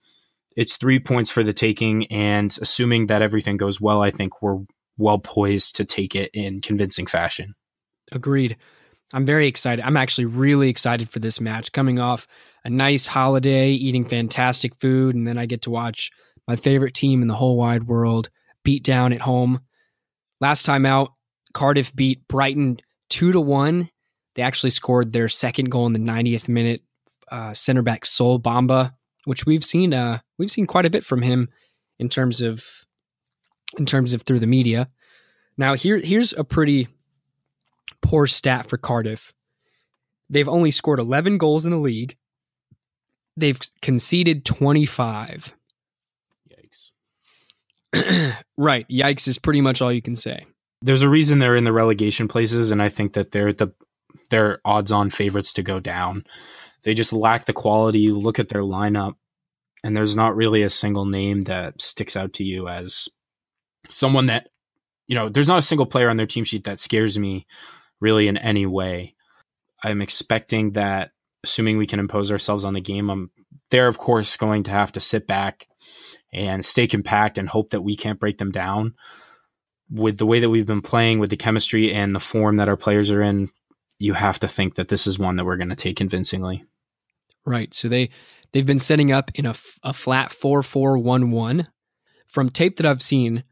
It's 0.57 0.77
three 0.77 1.01
points 1.01 1.31
for 1.31 1.43
the 1.43 1.53
taking, 1.53 2.07
and 2.07 2.57
assuming 2.63 3.07
that 3.09 3.23
everything 3.23 3.57
goes 3.57 3.81
well, 3.81 4.01
I 4.01 4.11
think 4.11 4.41
we're 4.41 4.61
well 4.97 5.19
poised 5.19 5.75
to 5.77 5.85
take 5.85 6.15
it 6.15 6.31
in 6.33 6.61
convincing 6.61 7.07
fashion. 7.07 7.55
Agreed. 8.13 8.57
I'm 9.13 9.27
very 9.27 9.47
excited. 9.47 9.85
I'm 9.85 9.97
actually 9.97 10.27
really 10.27 10.69
excited 10.69 11.09
for 11.09 11.19
this 11.19 11.41
match. 11.41 11.73
Coming 11.73 11.99
off 11.99 12.27
a 12.65 12.71
nice 12.71 13.07
holiday, 13.07 13.71
eating 13.71 14.05
fantastic 14.05 14.77
food, 14.77 15.15
and 15.17 15.27
then 15.27 15.39
I 15.39 15.47
get 15.47 15.63
to 15.63 15.71
watch 15.71 16.11
my 16.47 16.57
favorite 16.57 16.95
team 16.95 17.23
in 17.23 17.29
the 17.29 17.35
whole 17.35 17.57
wide 17.57 17.85
world 17.85 18.31
beat 18.65 18.85
down 18.85 19.13
at 19.13 19.21
home. 19.21 19.61
Last 20.41 20.65
time 20.65 20.87
out, 20.87 21.13
Cardiff 21.53 21.95
beat 21.95 22.27
Brighton 22.29 22.79
two 23.09 23.33
to 23.33 23.41
one. 23.41 23.91
They 24.35 24.43
actually 24.43 24.71
scored 24.71 25.13
their 25.13 25.29
second 25.29 25.71
goal 25.71 25.87
in 25.87 25.93
the 25.93 25.99
90th 25.99 26.49
minute. 26.49 26.83
Uh, 27.31 27.55
center 27.55 27.83
back 27.83 28.05
Sol 28.05 28.41
Bamba, 28.41 28.93
which 29.25 29.47
we've 29.47 29.65
seen 29.65 29.95
uh, 29.95 30.19
we've 30.39 30.51
seen 30.51 30.67
quite 30.67 30.87
a 30.87 30.91
bit 30.91 31.05
from 31.05 31.23
him 31.23 31.49
in 32.01 32.09
terms 32.09 32.43
of 32.43 32.65
in 33.79 33.87
terms 33.87 34.13
of 34.13 34.23
through 34.23 34.41
the 34.41 34.49
media. 34.49 34.89
Now 35.57 35.75
here 35.75 35.99
here's 35.99 36.33
a 36.33 36.43
pretty 36.43 36.89
poor 38.03 38.27
stat 38.27 38.67
for 38.67 38.77
Cardiff. 38.77 39.33
They've 40.29 40.49
only 40.49 40.71
scored 40.71 41.01
11 41.01 41.39
goals 41.39 41.65
in 41.65 41.73
the 41.73 41.79
league. 41.79 42.17
They've 43.37 43.59
conceded 43.83 44.45
25. 44.45 45.55
Yikes. 47.95 48.37
right. 48.57 48.87
Yikes 48.89 49.27
is 49.27 49.39
pretty 49.39 49.61
much 49.61 49.83
all 49.83 49.93
you 49.93 50.03
can 50.03 50.17
say. 50.17 50.47
There's 50.83 51.03
a 51.03 51.09
reason 51.09 51.39
they're 51.39 51.57
in 51.57 51.65
the 51.65 51.73
relegation 51.73 52.29
places, 52.29 52.71
and 52.71 52.83
I 52.83 52.89
think 52.89 53.13
that 53.13 53.33
they're 53.33 53.53
the 53.53 53.73
they're 54.31 54.61
odds 54.65 54.93
on 54.93 55.11
favorites 55.11 55.53
to 55.55 55.63
go 55.63 55.81
down. 55.81 56.25
They 56.85 56.95
just 56.95 57.13
lack 57.13 57.45
the 57.45 57.53
quality. 57.53 57.99
You 57.99 58.17
look 58.17 58.39
at 58.39 58.49
their 58.49 58.63
lineup, 58.63 59.15
and 59.85 59.97
there's 59.97 60.17
not 60.17 60.37
really 60.37 60.63
a 60.63 60.71
single 60.71 61.05
name 61.05 61.43
that 61.43 61.83
sticks 61.83 62.17
out 62.17 62.33
to 62.35 62.45
you 62.45 62.69
as 62.69 63.09
someone 63.89 64.27
that, 64.27 64.49
you 65.07 65.15
know, 65.15 65.29
there's 65.29 65.49
not 65.49 65.59
a 65.59 65.63
single 65.63 65.87
player 65.87 66.09
on 66.09 66.17
their 66.17 66.27
team 66.27 66.45
sheet 66.45 66.65
that 66.65 66.81
scares 66.81 67.19
me 67.19 67.47
really 68.01 68.29
in 68.29 68.37
any 68.37 68.67
way. 68.67 69.15
I'm 69.83 70.03
expecting 70.03 70.73
that, 70.73 71.13
assuming 71.45 71.79
we 71.79 71.87
can 71.87 72.01
impose 72.01 72.31
ourselves 72.31 72.65
on 72.65 72.75
the 72.75 72.81
game, 72.81 73.11
I'm 73.11 73.31
they're 73.71 73.89
of 73.89 73.99
course 73.99 74.37
going 74.37 74.65
to 74.65 74.71
have 74.71 74.93
to 74.93 75.01
sit 75.01 75.27
back 75.27 75.67
and 76.33 76.65
stay 76.65 76.87
compact 76.87 77.39
and 77.39 77.49
hope 77.49 77.71
that 77.71 77.83
we 77.83 77.97
can't 77.97 78.21
break 78.21 78.39
them 78.39 78.51
down. 78.51 78.95
With 79.91 80.19
the 80.19 80.27
way 80.27 80.39
that 80.41 80.51
we've 80.51 80.67
been 80.67 80.83
playing, 80.83 81.19
with 81.19 81.31
the 81.31 81.37
chemistry 81.37 81.93
and 81.93 82.15
the 82.15 82.21
form 82.21 82.57
that 82.57 82.69
our 82.69 82.77
players 82.77 83.11
are 83.11 83.23
in, 83.23 83.49
you 83.99 84.13
have 84.13 84.39
to 84.41 84.49
think 84.49 84.77
that 84.77 84.89
this 84.89 85.07
is 85.07 85.19
one 85.19 85.37
that 85.37 85.45
we're 85.45 85.57
going 85.57 85.71
to 85.71 85.77
take 85.77 85.97
convincingly. 85.97 86.65
Right. 87.45 87.75
So 87.75 87.89
they 87.89 88.11
they've 88.53 88.67
been 88.67 88.79
setting 88.79 89.11
up 89.11 89.31
in 89.35 89.47
a, 89.47 89.55
a 89.83 89.93
flat 89.93 90.31
four 90.31 90.63
four 90.63 90.99
one 90.99 91.31
one. 91.31 91.69
From 92.27 92.49
tape 92.49 92.77
that 92.77 92.87
I've 92.87 93.03
seen, 93.03 93.43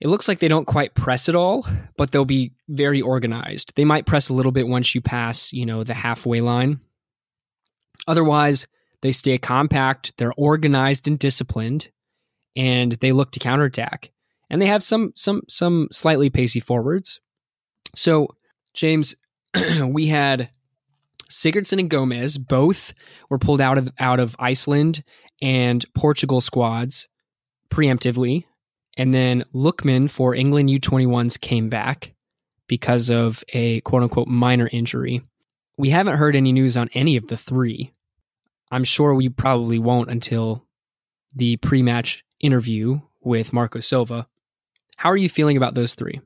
it 0.00 0.08
looks 0.08 0.28
like 0.28 0.38
they 0.38 0.48
don't 0.48 0.66
quite 0.66 0.94
press 0.94 1.28
it 1.28 1.34
all, 1.34 1.66
but 1.96 2.10
they'll 2.10 2.24
be 2.24 2.52
very 2.68 3.02
organized. 3.02 3.74
They 3.76 3.84
might 3.84 4.06
press 4.06 4.28
a 4.28 4.34
little 4.34 4.52
bit 4.52 4.66
once 4.66 4.94
you 4.94 5.00
pass, 5.00 5.52
you 5.52 5.66
know, 5.66 5.84
the 5.84 5.94
halfway 5.94 6.40
line. 6.40 6.80
Otherwise, 8.06 8.66
they 9.02 9.12
stay 9.12 9.36
compact, 9.38 10.14
they're 10.16 10.32
organized 10.36 11.06
and 11.06 11.18
disciplined, 11.18 11.88
and 12.56 12.92
they 12.92 13.12
look 13.12 13.32
to 13.32 13.40
counterattack. 13.40 14.10
And 14.48 14.60
they 14.60 14.66
have 14.66 14.82
some 14.82 15.12
some 15.14 15.42
some 15.48 15.88
slightly 15.92 16.28
pacey 16.28 16.60
forwards. 16.60 17.20
So, 17.94 18.28
James, 18.74 19.14
we 19.84 20.06
had 20.06 20.50
Sigurdsson 21.30 21.78
and 21.78 21.90
Gomez 21.90 22.36
both 22.36 22.92
were 23.28 23.38
pulled 23.38 23.60
out 23.60 23.78
of 23.78 23.92
out 23.98 24.18
of 24.18 24.34
Iceland 24.38 25.04
and 25.40 25.84
Portugal 25.94 26.40
squads 26.40 27.08
preemptively, 27.70 28.44
and 28.96 29.14
then 29.14 29.44
Lookman 29.54 30.10
for 30.10 30.34
England 30.34 30.68
U21s 30.68 31.40
came 31.40 31.68
back 31.68 32.14
because 32.66 33.10
of 33.10 33.42
a 33.52 33.80
quote 33.82 34.02
unquote 34.02 34.28
minor 34.28 34.68
injury. 34.72 35.22
We 35.76 35.90
haven't 35.90 36.18
heard 36.18 36.36
any 36.36 36.52
news 36.52 36.76
on 36.76 36.90
any 36.92 37.16
of 37.16 37.28
the 37.28 37.36
three. 37.36 37.92
I'm 38.70 38.84
sure 38.84 39.14
we 39.14 39.28
probably 39.28 39.78
won't 39.78 40.10
until 40.10 40.64
the 41.34 41.56
pre-match 41.56 42.24
interview 42.40 43.00
with 43.20 43.52
Marco 43.52 43.80
Silva. 43.80 44.26
How 44.96 45.10
are 45.10 45.16
you 45.16 45.28
feeling 45.28 45.56
about 45.56 45.74
those 45.74 45.94
three? 45.94 46.20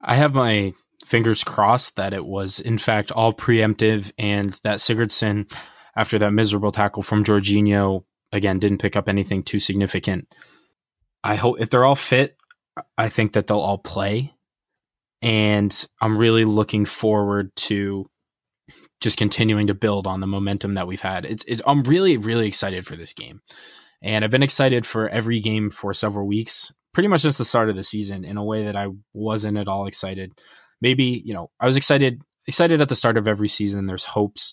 I 0.00 0.16
have 0.16 0.34
my 0.34 0.74
fingers 1.04 1.44
crossed 1.44 1.96
that 1.96 2.12
it 2.12 2.26
was 2.26 2.60
in 2.60 2.78
fact 2.78 3.10
all 3.10 3.32
preemptive 3.32 4.12
and 4.18 4.58
that 4.64 4.78
Sigurdsson, 4.78 5.50
after 5.94 6.18
that 6.18 6.32
miserable 6.32 6.72
tackle 6.72 7.02
from 7.02 7.24
Jorginho, 7.24 8.04
again 8.32 8.58
didn't 8.58 8.78
pick 8.78 8.96
up 8.96 9.08
anything 9.08 9.42
too 9.42 9.58
significant. 9.58 10.28
I 11.24 11.36
hope 11.36 11.60
if 11.60 11.70
they're 11.70 11.84
all 11.84 11.96
fit, 11.96 12.36
I 12.96 13.08
think 13.08 13.32
that 13.32 13.46
they'll 13.46 13.58
all 13.58 13.78
play. 13.78 14.32
And 15.22 15.86
I'm 16.00 16.18
really 16.18 16.44
looking 16.44 16.84
forward 16.84 17.54
to 17.56 18.06
just 19.00 19.18
continuing 19.18 19.66
to 19.68 19.74
build 19.74 20.06
on 20.06 20.20
the 20.20 20.26
momentum 20.26 20.74
that 20.74 20.86
we've 20.86 21.00
had. 21.00 21.24
It's, 21.24 21.44
it, 21.44 21.60
I'm 21.66 21.82
really, 21.82 22.16
really 22.16 22.46
excited 22.46 22.86
for 22.86 22.96
this 22.96 23.12
game. 23.12 23.40
And 24.02 24.24
I've 24.24 24.30
been 24.30 24.42
excited 24.42 24.86
for 24.86 25.08
every 25.08 25.40
game 25.40 25.70
for 25.70 25.92
several 25.92 26.26
weeks, 26.26 26.72
pretty 26.92 27.08
much 27.08 27.22
since 27.22 27.38
the 27.38 27.44
start 27.44 27.70
of 27.70 27.76
the 27.76 27.82
season 27.82 28.24
in 28.24 28.36
a 28.36 28.44
way 28.44 28.64
that 28.64 28.76
I 28.76 28.88
wasn't 29.12 29.58
at 29.58 29.68
all 29.68 29.86
excited. 29.86 30.32
Maybe, 30.80 31.22
you 31.24 31.32
know, 31.32 31.50
I 31.58 31.66
was 31.66 31.76
excited, 31.76 32.20
excited 32.46 32.80
at 32.80 32.88
the 32.88 32.94
start 32.94 33.16
of 33.16 33.26
every 33.26 33.48
season. 33.48 33.86
There's 33.86 34.04
hopes 34.04 34.52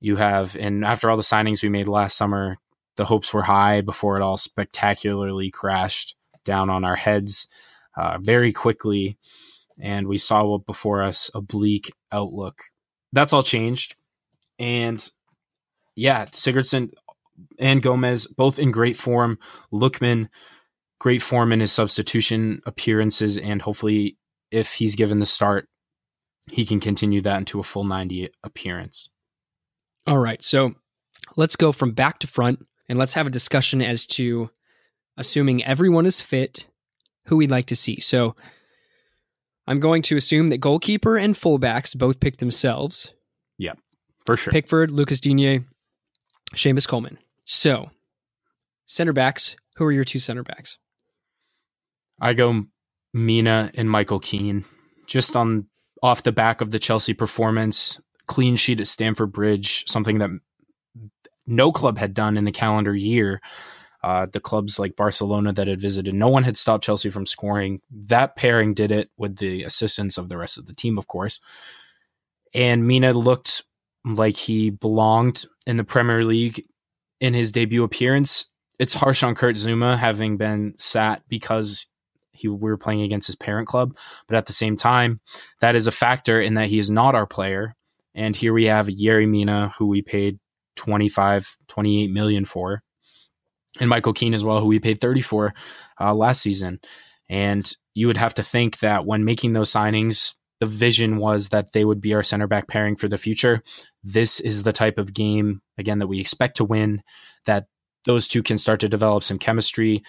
you 0.00 0.16
have. 0.16 0.56
And 0.56 0.84
after 0.84 1.08
all 1.08 1.16
the 1.16 1.22
signings 1.22 1.62
we 1.62 1.68
made 1.68 1.88
last 1.88 2.16
summer, 2.16 2.58
the 2.96 3.06
hopes 3.06 3.32
were 3.32 3.42
high 3.42 3.80
before 3.80 4.16
it 4.16 4.22
all 4.22 4.36
spectacularly 4.36 5.50
crashed 5.50 6.16
down 6.44 6.70
on 6.70 6.84
our 6.84 6.96
heads 6.96 7.48
uh, 7.96 8.18
very 8.20 8.52
quickly. 8.52 9.18
And 9.80 10.06
we 10.06 10.18
saw 10.18 10.58
before 10.58 11.02
us 11.02 11.30
a 11.34 11.40
bleak 11.40 11.92
outlook 12.12 12.62
that's 13.14 13.32
all 13.32 13.42
changed. 13.42 13.96
And 14.58 15.08
yeah, 15.94 16.26
Sigurdsson 16.26 16.90
and 17.58 17.82
Gomez 17.82 18.26
both 18.26 18.58
in 18.58 18.72
great 18.72 18.96
form. 18.96 19.38
Lookman, 19.72 20.28
great 20.98 21.22
form 21.22 21.52
in 21.52 21.60
his 21.60 21.72
substitution 21.72 22.60
appearances, 22.66 23.38
and 23.38 23.62
hopefully, 23.62 24.18
if 24.50 24.74
he's 24.74 24.96
given 24.96 25.20
the 25.20 25.26
start, 25.26 25.68
he 26.50 26.66
can 26.66 26.80
continue 26.80 27.20
that 27.22 27.38
into 27.38 27.60
a 27.60 27.64
full 27.64 27.84
90 27.84 28.28
appearance. 28.42 29.08
All 30.06 30.18
right. 30.18 30.42
So 30.42 30.74
let's 31.36 31.56
go 31.56 31.72
from 31.72 31.92
back 31.92 32.18
to 32.18 32.26
front 32.26 32.60
and 32.88 32.98
let's 32.98 33.14
have 33.14 33.26
a 33.26 33.30
discussion 33.30 33.82
as 33.82 34.06
to 34.06 34.50
assuming 35.16 35.64
everyone 35.64 36.06
is 36.06 36.20
fit, 36.20 36.66
who 37.26 37.36
we'd 37.36 37.50
like 37.50 37.66
to 37.66 37.76
see. 37.76 38.00
So 38.00 38.34
I'm 39.66 39.80
going 39.80 40.02
to 40.02 40.16
assume 40.16 40.48
that 40.48 40.58
goalkeeper 40.58 41.16
and 41.16 41.34
fullbacks 41.34 41.96
both 41.96 42.20
pick 42.20 42.36
themselves. 42.38 43.12
Yeah, 43.58 43.74
for 44.26 44.36
sure. 44.36 44.52
Pickford, 44.52 44.90
Lucas 44.90 45.20
Digne, 45.20 45.64
Seamus 46.54 46.88
Coleman. 46.88 47.18
So, 47.44 47.90
center 48.86 49.12
backs, 49.12 49.56
who 49.76 49.84
are 49.84 49.92
your 49.92 50.04
two 50.04 50.18
center 50.18 50.42
backs? 50.42 50.76
I 52.20 52.34
go 52.34 52.64
Mina 53.12 53.70
and 53.74 53.90
Michael 53.90 54.20
Keane. 54.20 54.64
Just 55.06 55.36
on 55.36 55.66
off 56.02 56.22
the 56.22 56.32
back 56.32 56.60
of 56.60 56.70
the 56.70 56.78
Chelsea 56.78 57.14
performance, 57.14 58.00
clean 58.26 58.56
sheet 58.56 58.80
at 58.80 58.88
Stamford 58.88 59.32
Bridge, 59.32 59.84
something 59.88 60.18
that 60.18 60.30
no 61.46 61.72
club 61.72 61.98
had 61.98 62.14
done 62.14 62.36
in 62.36 62.44
the 62.44 62.52
calendar 62.52 62.94
year. 62.94 63.40
Uh, 64.02 64.26
the 64.30 64.40
clubs 64.40 64.78
like 64.78 64.96
Barcelona 64.96 65.52
that 65.52 65.66
had 65.66 65.80
visited, 65.80 66.14
no 66.14 66.28
one 66.28 66.44
had 66.44 66.58
stopped 66.58 66.84
Chelsea 66.84 67.08
from 67.08 67.24
scoring. 67.24 67.80
That 67.90 68.36
pairing 68.36 68.74
did 68.74 68.92
it 68.92 69.10
with 69.16 69.36
the 69.36 69.62
assistance 69.62 70.18
of 70.18 70.28
the 70.28 70.36
rest 70.36 70.58
of 70.58 70.66
the 70.66 70.74
team, 70.74 70.98
of 70.98 71.06
course. 71.06 71.40
And 72.52 72.86
Mina 72.86 73.14
looked 73.14 73.62
like 74.04 74.36
he 74.36 74.68
belonged 74.68 75.46
in 75.66 75.78
the 75.78 75.84
Premier 75.84 76.22
League 76.22 76.66
in 77.20 77.32
his 77.32 77.50
debut 77.50 77.82
appearance. 77.82 78.46
It's 78.78 78.92
harsh 78.92 79.22
on 79.22 79.34
Kurt 79.34 79.56
Zouma 79.56 79.96
having 79.96 80.36
been 80.36 80.74
sat 80.76 81.22
because 81.28 81.86
he 82.32 82.48
we 82.48 82.70
were 82.70 82.76
playing 82.76 83.02
against 83.02 83.26
his 83.26 83.36
parent 83.36 83.68
club, 83.68 83.96
but 84.26 84.36
at 84.36 84.46
the 84.46 84.52
same 84.52 84.76
time, 84.76 85.20
that 85.60 85.76
is 85.76 85.86
a 85.86 85.92
factor 85.92 86.40
in 86.40 86.54
that 86.54 86.68
he 86.68 86.78
is 86.78 86.90
not 86.90 87.14
our 87.14 87.26
player. 87.26 87.74
And 88.14 88.36
here 88.36 88.52
we 88.52 88.66
have 88.66 88.86
Yerry 88.88 89.28
Mina, 89.28 89.72
who 89.78 89.86
we 89.86 90.02
paid 90.02 90.38
25, 90.76 91.56
28 91.68 92.10
million 92.10 92.44
for 92.44 92.82
and 93.80 93.90
Michael 93.90 94.12
Keane 94.12 94.34
as 94.34 94.44
well, 94.44 94.60
who 94.60 94.66
we 94.66 94.78
paid 94.78 95.00
30 95.00 95.20
for 95.20 95.54
uh, 96.00 96.14
last 96.14 96.42
season. 96.42 96.80
And 97.28 97.70
you 97.94 98.06
would 98.06 98.16
have 98.16 98.34
to 98.34 98.42
think 98.42 98.78
that 98.80 99.06
when 99.06 99.24
making 99.24 99.52
those 99.52 99.72
signings, 99.72 100.34
the 100.60 100.66
vision 100.66 101.16
was 101.16 101.48
that 101.48 101.72
they 101.72 101.84
would 101.84 102.00
be 102.00 102.14
our 102.14 102.22
center 102.22 102.46
back 102.46 102.68
pairing 102.68 102.96
for 102.96 103.08
the 103.08 103.18
future. 103.18 103.62
This 104.02 104.40
is 104.40 104.62
the 104.62 104.72
type 104.72 104.98
of 104.98 105.14
game, 105.14 105.62
again, 105.78 105.98
that 105.98 106.06
we 106.06 106.20
expect 106.20 106.56
to 106.58 106.64
win, 106.64 107.02
that 107.46 107.66
those 108.04 108.28
two 108.28 108.42
can 108.42 108.58
start 108.58 108.80
to 108.80 108.88
develop 108.88 109.24
some 109.24 109.38
chemistry. 109.38 110.02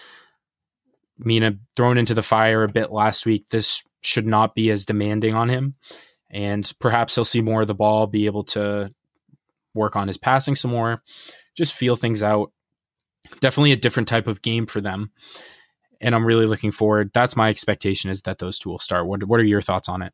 Mina 1.18 1.56
thrown 1.74 1.98
into 1.98 2.14
the 2.14 2.22
fire 2.22 2.62
a 2.62 2.68
bit 2.68 2.92
last 2.92 3.26
week. 3.26 3.48
This 3.48 3.82
should 4.02 4.26
not 4.26 4.54
be 4.54 4.70
as 4.70 4.84
demanding 4.84 5.34
on 5.34 5.48
him. 5.48 5.74
And 6.30 6.70
perhaps 6.78 7.14
he'll 7.14 7.24
see 7.24 7.40
more 7.40 7.62
of 7.62 7.66
the 7.66 7.74
ball, 7.74 8.06
be 8.06 8.26
able 8.26 8.44
to 8.44 8.92
work 9.76 9.96
on 9.96 10.08
his 10.08 10.16
passing 10.16 10.54
some 10.54 10.70
more, 10.70 11.02
just 11.56 11.72
feel 11.72 11.96
things 11.96 12.22
out. 12.22 12.52
Definitely 13.40 13.72
a 13.72 13.76
different 13.76 14.08
type 14.08 14.26
of 14.26 14.42
game 14.42 14.66
for 14.66 14.80
them. 14.80 15.10
And 16.00 16.14
I'm 16.14 16.26
really 16.26 16.46
looking 16.46 16.72
forward. 16.72 17.10
That's 17.14 17.36
my 17.36 17.48
expectation 17.48 18.10
is 18.10 18.22
that 18.22 18.38
those 18.38 18.58
two 18.58 18.70
will 18.70 18.78
start. 18.78 19.06
What, 19.06 19.24
what 19.24 19.40
are 19.40 19.44
your 19.44 19.62
thoughts 19.62 19.88
on 19.88 20.02
it? 20.02 20.12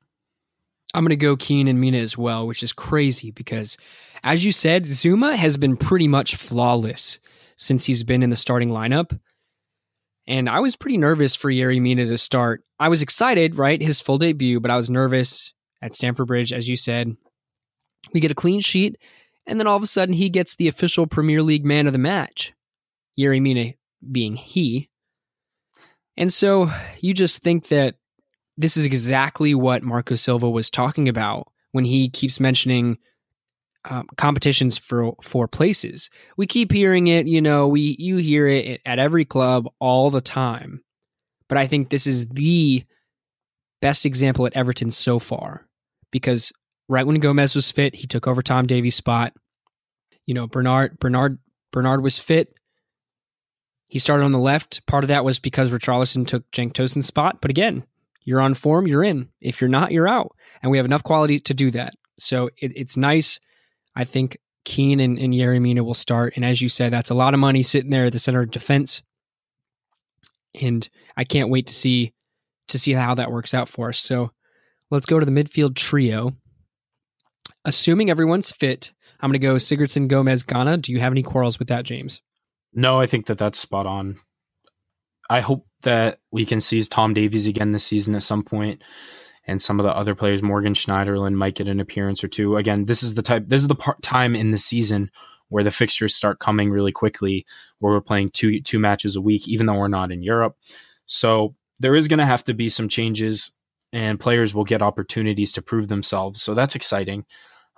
I'm 0.94 1.04
going 1.04 1.10
to 1.10 1.16
go 1.16 1.36
Keane 1.36 1.68
and 1.68 1.80
Mina 1.80 1.98
as 1.98 2.18
well, 2.18 2.46
which 2.46 2.62
is 2.62 2.72
crazy 2.72 3.30
because, 3.30 3.78
as 4.22 4.44
you 4.44 4.52
said, 4.52 4.84
Zouma 4.84 5.34
has 5.34 5.56
been 5.56 5.76
pretty 5.76 6.06
much 6.06 6.36
flawless 6.36 7.18
since 7.56 7.84
he's 7.84 8.02
been 8.02 8.22
in 8.22 8.30
the 8.30 8.36
starting 8.36 8.70
lineup. 8.70 9.18
And 10.26 10.48
I 10.48 10.60
was 10.60 10.76
pretty 10.76 10.98
nervous 10.98 11.34
for 11.34 11.50
Yerry 11.50 11.80
Mina 11.80 12.06
to 12.06 12.18
start. 12.18 12.62
I 12.78 12.88
was 12.88 13.02
excited, 13.02 13.56
right? 13.56 13.80
His 13.80 14.00
full 14.00 14.18
debut, 14.18 14.60
but 14.60 14.70
I 14.70 14.76
was 14.76 14.90
nervous 14.90 15.52
at 15.80 15.94
Stamford 15.94 16.28
Bridge, 16.28 16.52
as 16.52 16.68
you 16.68 16.76
said. 16.76 17.12
We 18.12 18.20
get 18.20 18.30
a 18.30 18.36
clean 18.36 18.60
sheet, 18.60 18.98
and 19.46 19.58
then 19.58 19.66
all 19.66 19.76
of 19.76 19.82
a 19.82 19.86
sudden 19.86 20.14
he 20.14 20.28
gets 20.28 20.56
the 20.56 20.68
official 20.68 21.06
Premier 21.06 21.42
League 21.42 21.64
man 21.64 21.86
of 21.86 21.92
the 21.92 21.98
match. 21.98 22.52
Yerry 23.18 23.40
Mina 23.40 23.74
being 24.10 24.34
he. 24.34 24.88
And 26.16 26.32
so 26.32 26.70
you 27.00 27.14
just 27.14 27.42
think 27.42 27.68
that 27.68 27.96
this 28.56 28.76
is 28.76 28.84
exactly 28.84 29.54
what 29.54 29.82
Marco 29.82 30.14
Silva 30.14 30.48
was 30.48 30.70
talking 30.70 31.08
about 31.08 31.48
when 31.72 31.84
he 31.84 32.08
keeps 32.08 32.38
mentioning 32.38 32.98
um, 33.86 34.06
competitions 34.16 34.78
for 34.78 35.12
for 35.22 35.48
places. 35.48 36.10
We 36.36 36.46
keep 36.46 36.70
hearing 36.70 37.08
it, 37.08 37.26
you 37.26 37.40
know, 37.40 37.66
we 37.66 37.96
you 37.98 38.18
hear 38.18 38.46
it 38.46 38.80
at 38.86 38.98
every 38.98 39.24
club 39.24 39.68
all 39.80 40.10
the 40.10 40.20
time. 40.20 40.82
But 41.48 41.58
I 41.58 41.66
think 41.66 41.88
this 41.88 42.06
is 42.06 42.28
the 42.28 42.84
best 43.80 44.06
example 44.06 44.46
at 44.46 44.54
Everton 44.54 44.90
so 44.90 45.18
far 45.18 45.66
because 46.10 46.52
right 46.88 47.06
when 47.06 47.20
Gomez 47.20 47.54
was 47.54 47.70
fit, 47.70 47.94
he 47.94 48.06
took 48.06 48.26
over 48.26 48.42
Tom 48.42 48.66
Davies' 48.66 48.96
spot. 48.96 49.32
You 50.26 50.34
know, 50.34 50.46
Bernard 50.46 50.98
Bernard 50.98 51.38
Bernard 51.72 52.02
was 52.02 52.18
fit. 52.18 52.54
He 53.88 53.98
started 53.98 54.24
on 54.24 54.32
the 54.32 54.38
left. 54.38 54.86
Part 54.86 55.04
of 55.04 55.08
that 55.08 55.24
was 55.24 55.38
because 55.38 55.70
Richarlison 55.70 56.26
took 56.26 56.50
Cenk 56.50 56.72
Tosun's 56.72 57.06
spot. 57.06 57.38
But 57.42 57.50
again, 57.50 57.84
you're 58.24 58.40
on 58.40 58.54
form, 58.54 58.86
you're 58.86 59.04
in. 59.04 59.28
If 59.40 59.60
you're 59.60 59.68
not, 59.68 59.92
you're 59.92 60.08
out. 60.08 60.34
And 60.62 60.70
we 60.70 60.78
have 60.78 60.86
enough 60.86 61.02
quality 61.02 61.38
to 61.40 61.54
do 61.54 61.70
that. 61.72 61.94
So 62.18 62.48
it, 62.58 62.72
it's 62.76 62.96
nice. 62.96 63.40
I 63.94 64.04
think 64.04 64.38
Keane 64.64 65.00
and, 65.00 65.18
and 65.18 65.34
Yerry 65.34 65.60
Mina 65.60 65.82
will 65.84 65.94
start. 65.94 66.34
And 66.36 66.44
as 66.44 66.62
you 66.62 66.68
said, 66.68 66.92
that's 66.92 67.10
a 67.10 67.14
lot 67.14 67.34
of 67.34 67.40
money 67.40 67.62
sitting 67.62 67.90
there 67.90 68.06
at 68.06 68.12
the 68.12 68.18
center 68.18 68.42
of 68.42 68.50
defense. 68.50 69.02
And 70.58 70.88
I 71.16 71.24
can't 71.24 71.50
wait 71.50 71.66
to 71.66 71.74
see 71.74 72.14
to 72.68 72.78
see 72.78 72.92
how 72.92 73.14
that 73.16 73.30
works 73.30 73.54
out 73.54 73.68
for 73.68 73.88
us. 73.88 73.98
So 73.98 74.30
let's 74.90 75.06
go 75.06 75.18
to 75.18 75.26
the 75.26 75.32
midfield 75.32 75.74
trio. 75.74 76.32
Assuming 77.64 78.10
everyone's 78.10 78.50
fit, 78.50 78.92
I'm 79.20 79.30
going 79.30 79.40
to 79.40 79.46
go 79.46 79.54
Sigurdsson, 79.54 80.08
Gomez, 80.08 80.42
Gana. 80.42 80.76
Do 80.78 80.92
you 80.92 81.00
have 81.00 81.12
any 81.12 81.22
quarrels 81.22 81.58
with 81.58 81.68
that, 81.68 81.84
James? 81.84 82.20
No, 82.74 82.98
I 82.98 83.06
think 83.06 83.26
that 83.26 83.38
that's 83.38 83.58
spot 83.58 83.86
on. 83.86 84.18
I 85.30 85.40
hope 85.40 85.66
that 85.82 86.18
we 86.30 86.44
can 86.44 86.60
seize 86.60 86.88
Tom 86.88 87.14
Davies 87.14 87.46
again 87.46 87.72
this 87.72 87.84
season 87.84 88.14
at 88.14 88.22
some 88.22 88.42
point, 88.42 88.82
and 89.46 89.62
some 89.62 89.78
of 89.78 89.84
the 89.84 89.96
other 89.96 90.14
players, 90.14 90.42
Morgan 90.42 90.74
Schneiderlin, 90.74 91.34
might 91.34 91.54
get 91.54 91.68
an 91.68 91.80
appearance 91.80 92.24
or 92.24 92.28
two. 92.28 92.56
Again, 92.56 92.84
this 92.84 93.02
is 93.02 93.14
the 93.14 93.22
type. 93.22 93.44
This 93.46 93.60
is 93.60 93.68
the 93.68 93.74
part 93.74 94.02
time 94.02 94.34
in 94.34 94.50
the 94.50 94.58
season 94.58 95.10
where 95.48 95.64
the 95.64 95.70
fixtures 95.70 96.14
start 96.14 96.38
coming 96.38 96.70
really 96.70 96.92
quickly, 96.92 97.46
where 97.78 97.92
we're 97.92 98.00
playing 98.00 98.30
two 98.30 98.60
two 98.60 98.78
matches 98.78 99.16
a 99.16 99.20
week, 99.20 99.46
even 99.46 99.66
though 99.66 99.74
we're 99.74 99.88
not 99.88 100.10
in 100.10 100.22
Europe. 100.22 100.56
So 101.06 101.54
there 101.78 101.94
is 101.94 102.08
going 102.08 102.18
to 102.18 102.26
have 102.26 102.42
to 102.44 102.54
be 102.54 102.68
some 102.68 102.88
changes, 102.88 103.54
and 103.92 104.18
players 104.18 104.54
will 104.54 104.64
get 104.64 104.82
opportunities 104.82 105.52
to 105.52 105.62
prove 105.62 105.88
themselves. 105.88 106.42
So 106.42 106.54
that's 106.54 106.74
exciting. 106.74 107.24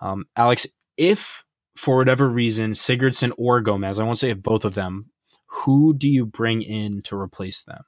Um, 0.00 0.26
Alex, 0.37 0.66
if 0.96 1.44
for 1.76 1.96
whatever 1.96 2.28
reason 2.28 2.72
Sigurdsson 2.72 3.33
or 3.37 3.61
Gomez, 3.61 3.98
I 3.98 4.04
won't 4.04 4.18
say 4.18 4.30
if 4.30 4.42
both 4.42 4.64
of 4.64 4.74
them, 4.74 5.11
who 5.46 5.94
do 5.94 6.09
you 6.09 6.26
bring 6.26 6.62
in 6.62 7.02
to 7.02 7.16
replace 7.16 7.62
them? 7.62 7.83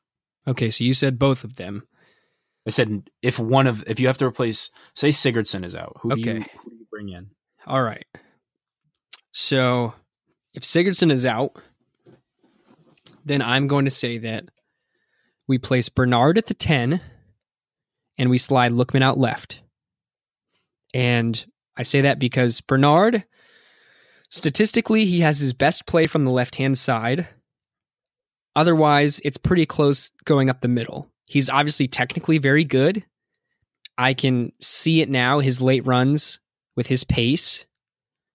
Okay, 0.46 0.70
so 0.70 0.84
you 0.84 0.92
said 0.92 1.18
both 1.18 1.44
of 1.44 1.56
them. 1.56 1.86
I 2.66 2.70
said 2.70 3.10
if 3.22 3.38
one 3.38 3.66
of 3.66 3.84
if 3.86 4.00
you 4.00 4.06
have 4.08 4.18
to 4.18 4.26
replace, 4.26 4.70
say 4.94 5.08
Sigurdsson 5.08 5.64
is 5.64 5.76
out, 5.76 5.96
who, 6.00 6.12
okay. 6.12 6.22
do, 6.22 6.30
you, 6.30 6.40
who 6.62 6.70
do 6.70 6.76
you 6.76 6.86
bring 6.90 7.08
in? 7.08 7.30
All 7.66 7.82
right. 7.82 8.04
So 9.32 9.94
if 10.54 10.62
Sigurdsson 10.62 11.10
is 11.10 11.26
out, 11.26 11.56
then 13.24 13.42
I'm 13.42 13.66
going 13.66 13.84
to 13.84 13.90
say 13.90 14.18
that 14.18 14.44
we 15.46 15.58
place 15.58 15.88
Bernard 15.88 16.38
at 16.38 16.46
the 16.46 16.54
10 16.54 17.00
and 18.18 18.30
we 18.30 18.38
slide 18.38 18.72
Lookman 18.72 19.02
out 19.02 19.18
left. 19.18 19.60
And 20.94 21.44
I 21.76 21.82
say 21.82 22.00
that 22.02 22.18
because 22.18 22.60
Bernard, 22.60 23.24
statistically, 24.30 25.06
he 25.06 25.20
has 25.20 25.38
his 25.38 25.52
best 25.52 25.86
play 25.86 26.06
from 26.06 26.24
the 26.24 26.30
left 26.30 26.56
hand 26.56 26.78
side. 26.78 27.26
Otherwise, 28.54 29.20
it's 29.24 29.36
pretty 29.36 29.66
close 29.66 30.10
going 30.24 30.48
up 30.48 30.60
the 30.60 30.68
middle. 30.68 31.10
He's 31.26 31.50
obviously 31.50 31.88
technically 31.88 32.38
very 32.38 32.64
good. 32.64 33.04
I 33.98 34.14
can 34.14 34.52
see 34.60 35.00
it 35.00 35.10
now, 35.10 35.40
his 35.40 35.60
late 35.60 35.86
runs 35.86 36.40
with 36.76 36.86
his 36.86 37.04
pace, 37.04 37.66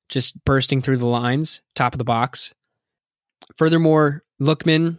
just 0.10 0.44
bursting 0.46 0.82
through 0.82 0.98
the 0.98 1.08
lines, 1.08 1.62
top 1.76 1.94
of 1.94 1.98
the 1.98 2.04
box. 2.04 2.54
Furthermore, 3.56 4.24
Lookman, 4.42 4.98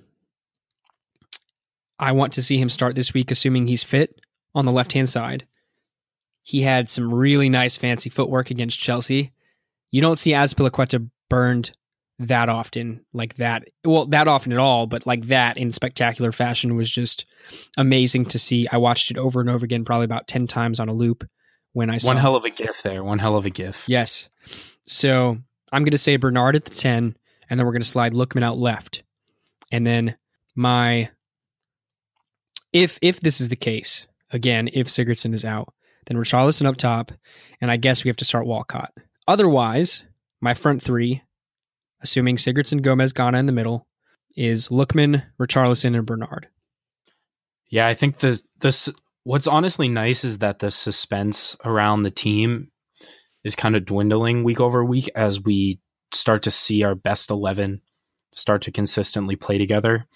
I 1.98 2.12
want 2.12 2.33
to 2.35 2.42
see 2.42 2.59
him 2.59 2.68
start 2.68 2.94
this 2.94 3.14
week, 3.14 3.31
assuming 3.31 3.66
he's 3.66 3.83
fit 3.85 4.20
on 4.55 4.64
the 4.64 4.72
left 4.72 4.92
hand 4.92 5.09
side. 5.09 5.46
He 6.42 6.62
had 6.62 6.88
some 6.88 7.12
really 7.12 7.48
nice 7.48 7.76
fancy 7.76 8.11
footwork 8.11 8.50
against 8.50 8.81
Chelsea. 8.81 9.33
You 9.90 10.00
don't 10.00 10.16
see 10.16 10.33
Azpilicueta 10.33 11.09
burned 11.28 11.72
that 12.18 12.48
often, 12.48 13.05
like 13.12 13.35
that. 13.37 13.64
Well, 13.85 14.07
that 14.07 14.28
often 14.28 14.52
at 14.52 14.59
all, 14.59 14.87
but 14.87 15.07
like 15.07 15.26
that 15.26 15.57
in 15.57 15.72
spectacular 15.72 16.33
fashion 16.33 16.76
was 16.76 16.90
just 16.90 17.26
amazing 17.76 18.26
to 18.26 18.38
see. 18.38 18.66
I 18.70 18.76
watched 18.76 19.11
it 19.11 19.18
over 19.18 19.40
and 19.40 19.50
over 19.50 19.64
again, 19.64 19.85
probably 19.85 20.05
about 20.05 20.28
10 20.28 20.46
times 20.46 20.81
on 20.81 20.88
a 20.88 20.92
loop 20.92 21.24
when 21.72 21.90
I 21.90 21.98
saw 21.98 22.09
One 22.09 22.16
hell 22.16 22.37
of 22.37 22.44
a 22.44 22.50
gif 22.50 22.83
there. 22.83 23.02
One 23.02 23.18
hell 23.18 23.37
of 23.37 23.46
a 23.46 23.50
gif. 23.50 23.88
Yes. 23.88 24.28
So 24.85 25.38
I'm 25.72 25.85
going 25.85 25.92
to 25.92 25.98
say 25.98 26.16
Bernard 26.16 26.57
at 26.57 26.64
the 26.64 26.74
10, 26.74 27.16
and 27.48 27.61
then 27.61 27.66
we're 27.66 27.72
going 27.72 27.83
to 27.83 27.88
slide 27.88 28.12
Lookman 28.12 28.44
out 28.44 28.59
left. 28.59 29.02
And 29.70 29.87
then 29.87 30.16
my, 30.55 31.11
if 32.72 32.98
if 33.02 33.20
this 33.20 33.40
is 33.40 33.48
the 33.48 33.57
case, 33.57 34.07
again, 34.31 34.68
if 34.72 34.88
Sigurdsson 34.88 35.35
is 35.35 35.44
out, 35.44 35.72
then 36.07 36.17
Richarlison 36.17 36.67
up 36.67 36.77
top, 36.77 37.12
and 37.61 37.71
I 37.71 37.77
guess 37.77 38.05
we 38.05 38.09
have 38.09 38.17
to 38.19 38.25
start 38.25 38.47
Walcott. 38.47 38.93
Otherwise, 39.29 40.05
my 40.41 40.55
front 40.55 40.83
three, 40.83 41.23
assuming 42.01 42.37
Sigurdsson, 42.37 42.83
Gomez, 42.83 43.12
Gana 43.12 43.38
in 43.38 43.47
the 43.47 43.53
middle, 43.53 43.87
is 44.37 44.69
Lookman, 44.69 45.25
Richarlison, 45.41 45.97
and 45.97 46.07
Bernard. 46.07 46.49
Yeah, 47.71 47.87
I 47.87 47.95
think 47.95 48.19
the 48.19 48.43
this 48.61 48.88
what's 49.25 49.47
honestly 49.47 49.88
nice 49.88 50.25
is 50.25 50.38
that 50.38 50.59
the 50.59 50.71
suspense 50.71 51.57
around 51.65 52.03
the 52.03 52.11
team 52.11 52.71
is 53.45 53.57
kind 53.57 53.77
of 53.77 53.85
dwindling 53.85 54.45
week 54.45 54.61
over 54.61 54.85
week 54.85 55.09
as 55.15 55.43
we 55.43 55.81
start 56.12 56.43
to 56.43 56.51
see 56.51 56.83
our 56.83 56.95
best 56.95 57.31
11 57.31 57.81
start 58.35 58.62
to 58.62 58.73
consistently 58.73 59.37
play 59.37 59.59
together. 59.59 60.07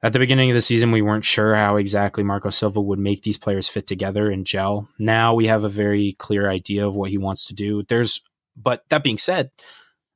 At 0.00 0.12
the 0.12 0.20
beginning 0.20 0.50
of 0.50 0.54
the 0.54 0.60
season, 0.60 0.92
we 0.92 1.02
weren't 1.02 1.24
sure 1.24 1.56
how 1.56 1.76
exactly 1.76 2.22
Marco 2.22 2.50
Silva 2.50 2.80
would 2.80 3.00
make 3.00 3.22
these 3.22 3.38
players 3.38 3.68
fit 3.68 3.88
together 3.88 4.30
and 4.30 4.46
gel. 4.46 4.88
Now 4.98 5.34
we 5.34 5.48
have 5.48 5.64
a 5.64 5.68
very 5.68 6.12
clear 6.18 6.48
idea 6.48 6.86
of 6.86 6.94
what 6.94 7.10
he 7.10 7.18
wants 7.18 7.46
to 7.46 7.54
do. 7.54 7.82
There's, 7.82 8.20
but 8.56 8.84
that 8.90 9.02
being 9.02 9.18
said, 9.18 9.50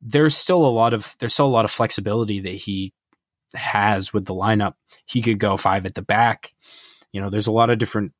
there's 0.01 0.37
still 0.37 0.65
a 0.65 0.69
lot 0.69 0.93
of 0.93 1.17
there's 1.19 1.35
still 1.35 1.47
a 1.47 1.49
lot 1.49 1.65
of 1.65 1.71
flexibility 1.71 2.41
that 2.41 2.51
he 2.51 2.93
has 3.55 4.13
with 4.13 4.25
the 4.25 4.35
lineup. 4.35 4.75
He 5.07 5.23
could 5.23 5.39
go 5.39 5.57
five 5.57 5.87
at 5.87 5.95
the 5.95 6.03
back. 6.03 6.55
You 7.13 7.21
know, 7.21 7.31
there's 7.31 7.47
a 7.47 7.53
lot 7.53 7.71
of 7.71 7.79
different 7.79 8.13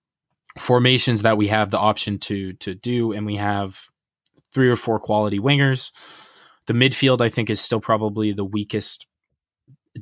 formations 0.59 1.23
that 1.23 1.37
we 1.37 1.49
have 1.49 1.71
the 1.71 1.79
option 1.79 2.19
to 2.21 2.53
to 2.55 2.75
do, 2.75 3.13
and 3.13 3.27
we 3.27 3.37
have 3.37 3.87
three 4.53 4.69
or 4.69 4.77
four 4.77 4.99
quality 4.99 5.39
wingers. 5.39 5.93
The 6.67 6.75
midfield, 6.75 7.21
I 7.21 7.29
think, 7.29 7.51
is 7.51 7.61
still 7.61 7.81
probably 7.81 8.33
the 8.33 8.45
weakest 8.45 9.07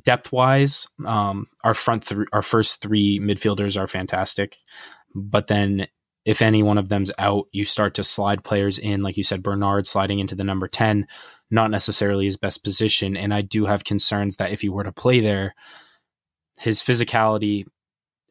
depth 0.03 0.31
wise. 0.31 0.87
Um, 1.05 1.47
our 1.63 1.73
front, 1.73 2.07
th- 2.07 2.27
our 2.31 2.41
first 2.41 2.81
three 2.81 3.19
midfielders 3.19 3.79
are 3.79 3.87
fantastic, 3.87 4.57
but 5.13 5.47
then 5.47 5.87
if 6.23 6.41
any 6.41 6.61
one 6.61 6.77
of 6.77 6.87
them's 6.87 7.11
out, 7.17 7.47
you 7.51 7.65
start 7.65 7.95
to 7.95 8.03
slide 8.03 8.43
players 8.43 8.77
in, 8.77 9.01
like 9.01 9.17
you 9.17 9.23
said, 9.23 9.41
Bernard 9.41 9.87
sliding 9.87 10.19
into 10.19 10.35
the 10.35 10.43
number 10.43 10.67
ten, 10.67 11.07
not 11.49 11.71
necessarily 11.71 12.25
his 12.25 12.37
best 12.37 12.63
position. 12.63 13.17
And 13.17 13.33
I 13.33 13.41
do 13.41 13.65
have 13.65 13.83
concerns 13.83 14.35
that 14.35 14.51
if 14.51 14.61
he 14.61 14.69
were 14.69 14.83
to 14.83 14.91
play 14.91 15.19
there, 15.19 15.55
his 16.59 16.81
physicality, 16.81 17.65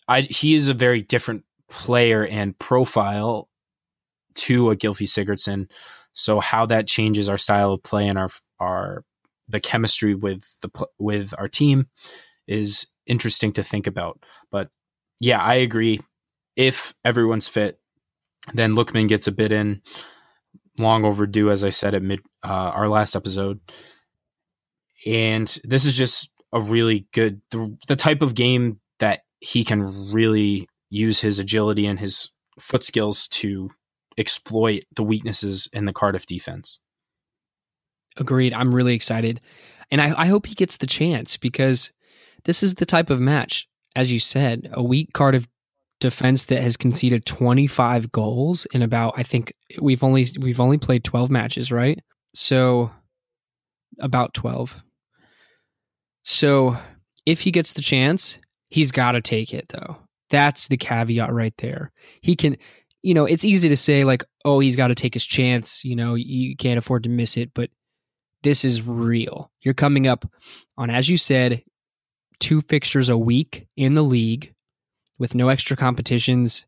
I 0.07 0.23
he 0.23 0.55
is 0.55 0.69
a 0.69 0.75
very 0.75 1.03
different 1.03 1.45
player 1.69 2.25
and 2.25 2.59
profile 2.59 3.49
to 4.37 4.71
a 4.71 4.77
Gylfi 4.77 5.07
Sigurdsson. 5.09 5.69
So 6.13 6.39
how 6.39 6.67
that 6.67 6.87
changes 6.87 7.29
our 7.29 7.39
style 7.39 7.73
of 7.73 7.83
play 7.83 8.07
and 8.07 8.19
our 8.19 8.29
our 8.61 9.05
the 9.51 9.61
chemistry 9.61 10.15
with 10.15 10.61
the 10.61 10.87
with 10.99 11.35
our 11.39 11.49
team 11.49 11.89
is 12.47 12.87
interesting 13.07 13.53
to 13.53 13.63
think 13.63 13.87
about. 13.87 14.25
But 14.51 14.71
yeah, 15.21 15.41
I 15.41 15.55
agree. 15.55 16.01
If 16.57 16.95
everyone's 17.05 17.49
fit, 17.49 17.79
then 18.55 18.75
Lookman 18.75 19.09
gets 19.09 19.27
a 19.27 19.33
bit 19.33 19.53
in. 19.53 19.83
Long 20.79 21.05
overdue, 21.05 21.51
as 21.51 21.63
I 21.63 21.71
said 21.71 21.95
at 21.95 22.03
mid 22.03 22.21
uh, 22.43 22.49
our 22.49 22.89
last 22.89 23.15
episode. 23.15 23.61
And 25.07 25.59
this 25.65 25.85
is 25.85 25.95
just 25.95 26.31
a 26.53 26.61
really 26.61 27.07
good 27.13 27.43
the, 27.51 27.77
the 27.87 27.97
type 27.97 28.23
of 28.23 28.35
game 28.35 28.81
that 28.99 29.21
he 29.41 29.65
can 29.65 30.13
really 30.13 30.69
use 30.89 31.21
his 31.21 31.39
agility 31.39 31.87
and 31.87 32.01
his 32.01 32.31
foot 32.59 32.85
skills 32.85 33.29
to 33.29 33.71
exploit 34.19 34.85
the 34.95 35.03
weaknesses 35.03 35.69
in 35.73 35.87
the 35.87 35.93
Cardiff 35.93 36.27
defense. 36.27 36.79
Agreed. 38.17 38.53
I'm 38.53 38.75
really 38.75 38.95
excited. 38.95 39.41
And 39.91 40.01
I, 40.01 40.15
I 40.17 40.27
hope 40.27 40.47
he 40.47 40.55
gets 40.55 40.77
the 40.77 40.87
chance 40.87 41.37
because 41.37 41.93
this 42.45 42.63
is 42.63 42.75
the 42.75 42.87
type 42.87 43.11
of 43.11 43.21
match, 43.21 43.69
as 43.97 44.13
you 44.13 44.19
said, 44.19 44.71
a 44.73 44.83
weak 44.83 45.13
Cardiff 45.13 45.47
defense 46.01 46.45
that 46.45 46.63
has 46.63 46.77
conceded 46.77 47.27
25 47.27 48.11
goals 48.11 48.67
in 48.73 48.83
about 48.83 49.15
I 49.17 49.23
think 49.23 49.53
we've 49.81 50.03
only 50.03 50.27
we've 50.41 50.61
only 50.61 50.79
played 50.79 51.05
12 51.05 51.31
matches, 51.31 51.71
right? 51.71 52.01
So 52.35 52.91
about 53.99 54.35
12. 54.35 54.83
So 56.23 56.77
if 57.27 57.41
he 57.41 57.51
gets 57.51 57.73
the 57.73 57.83
chance, 57.83 58.39
he's 58.71 58.93
got 58.93 59.13
to 59.13 59.21
take 59.21 59.53
it 59.53 59.69
though. 59.69 59.99
That's 60.31 60.69
the 60.69 60.77
caveat 60.77 61.33
right 61.33 61.55
there. 61.59 61.93
He 62.23 62.35
can 62.35 62.57
you 63.03 63.15
know, 63.15 63.25
it's 63.25 63.47
easy 63.47 63.71
to 63.71 63.77
say 63.77 64.05
like, 64.05 64.25
"Oh, 64.45 64.61
he's 64.61 64.77
got 64.77 64.89
to 64.89 64.95
take 64.95 65.15
his 65.15 65.25
chance, 65.25 65.85
you 65.85 65.97
know, 65.97 66.15
you 66.15 66.55
can't 66.57 66.79
afford 66.79 67.05
to 67.05 67.09
miss 67.09 67.37
it," 67.37 67.51
but 67.55 67.71
this 68.43 68.65
is 68.65 68.83
real. 68.83 69.51
You're 69.61 69.75
coming 69.75 70.07
up 70.07 70.25
on 70.77 70.91
as 70.91 71.09
you 71.09 71.17
said, 71.17 71.63
two 72.39 72.63
fixtures 72.63 73.09
a 73.09 73.19
week 73.19 73.67
in 73.77 73.95
the 73.95 74.03
league 74.03 74.55
with 75.19 75.35
no 75.35 75.51
extra 75.51 75.77
competitions, 75.77 76.67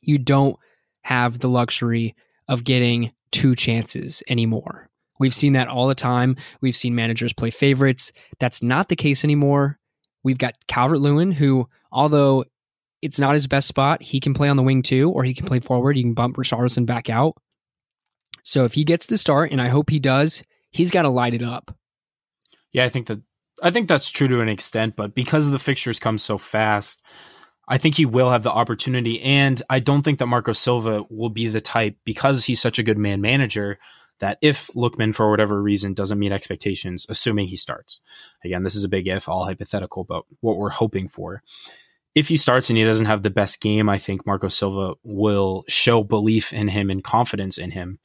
you 0.00 0.16
don't 0.16 0.56
have 1.02 1.40
the 1.40 1.48
luxury 1.48 2.14
of 2.48 2.64
getting 2.64 3.12
two 3.32 3.54
chances 3.54 4.22
anymore. 4.28 4.88
We've 5.18 5.34
seen 5.34 5.54
that 5.54 5.68
all 5.68 5.88
the 5.88 5.94
time. 5.94 6.36
We've 6.60 6.76
seen 6.76 6.94
managers 6.94 7.32
play 7.32 7.50
favorites. 7.50 8.12
That's 8.38 8.62
not 8.62 8.88
the 8.88 8.96
case 8.96 9.24
anymore. 9.24 9.78
We've 10.22 10.38
got 10.38 10.54
Calvert 10.68 11.00
Lewin, 11.00 11.32
who, 11.32 11.68
although 11.90 12.44
it's 13.02 13.18
not 13.18 13.34
his 13.34 13.46
best 13.46 13.68
spot, 13.68 14.02
he 14.02 14.20
can 14.20 14.34
play 14.34 14.48
on 14.48 14.56
the 14.56 14.62
wing 14.62 14.82
too, 14.82 15.10
or 15.10 15.24
he 15.24 15.34
can 15.34 15.46
play 15.46 15.60
forward. 15.60 15.96
You 15.96 16.04
can 16.04 16.14
bump 16.14 16.36
Richarlison 16.36 16.86
back 16.86 17.10
out. 17.10 17.34
So 18.46 18.64
if 18.64 18.74
he 18.74 18.84
gets 18.84 19.06
the 19.06 19.18
start, 19.18 19.50
and 19.50 19.60
I 19.60 19.66
hope 19.66 19.90
he 19.90 19.98
does, 19.98 20.44
he's 20.70 20.92
got 20.92 21.02
to 21.02 21.08
light 21.08 21.34
it 21.34 21.42
up. 21.42 21.76
Yeah, 22.70 22.84
I 22.84 22.88
think 22.88 23.08
that 23.08 23.20
I 23.60 23.72
think 23.72 23.88
that's 23.88 24.08
true 24.08 24.28
to 24.28 24.40
an 24.40 24.48
extent, 24.48 24.94
but 24.94 25.16
because 25.16 25.50
the 25.50 25.58
fixtures 25.58 25.98
come 25.98 26.16
so 26.16 26.38
fast, 26.38 27.02
I 27.66 27.76
think 27.76 27.96
he 27.96 28.06
will 28.06 28.30
have 28.30 28.44
the 28.44 28.52
opportunity. 28.52 29.20
And 29.20 29.60
I 29.68 29.80
don't 29.80 30.02
think 30.02 30.20
that 30.20 30.28
Marco 30.28 30.52
Silva 30.52 31.02
will 31.10 31.28
be 31.28 31.48
the 31.48 31.60
type, 31.60 31.96
because 32.04 32.44
he's 32.44 32.60
such 32.60 32.78
a 32.78 32.84
good 32.84 32.98
man 32.98 33.20
manager, 33.20 33.80
that 34.20 34.38
if 34.40 34.68
Lookman, 34.76 35.12
for 35.12 35.28
whatever 35.28 35.60
reason, 35.60 35.92
doesn't 35.92 36.18
meet 36.18 36.30
expectations, 36.30 37.04
assuming 37.08 37.48
he 37.48 37.56
starts, 37.56 38.00
again, 38.44 38.62
this 38.62 38.76
is 38.76 38.84
a 38.84 38.88
big 38.88 39.08
if, 39.08 39.28
all 39.28 39.44
hypothetical, 39.44 40.04
but 40.04 40.22
what 40.38 40.56
we're 40.56 40.70
hoping 40.70 41.08
for. 41.08 41.42
If 42.14 42.28
he 42.28 42.36
starts 42.36 42.70
and 42.70 42.78
he 42.78 42.84
doesn't 42.84 43.06
have 43.06 43.24
the 43.24 43.28
best 43.28 43.60
game, 43.60 43.88
I 43.88 43.98
think 43.98 44.24
Marco 44.24 44.48
Silva 44.48 44.94
will 45.02 45.64
show 45.66 46.04
belief 46.04 46.52
in 46.52 46.68
him 46.68 46.90
and 46.90 47.02
confidence 47.02 47.58
in 47.58 47.72
him 47.72 47.98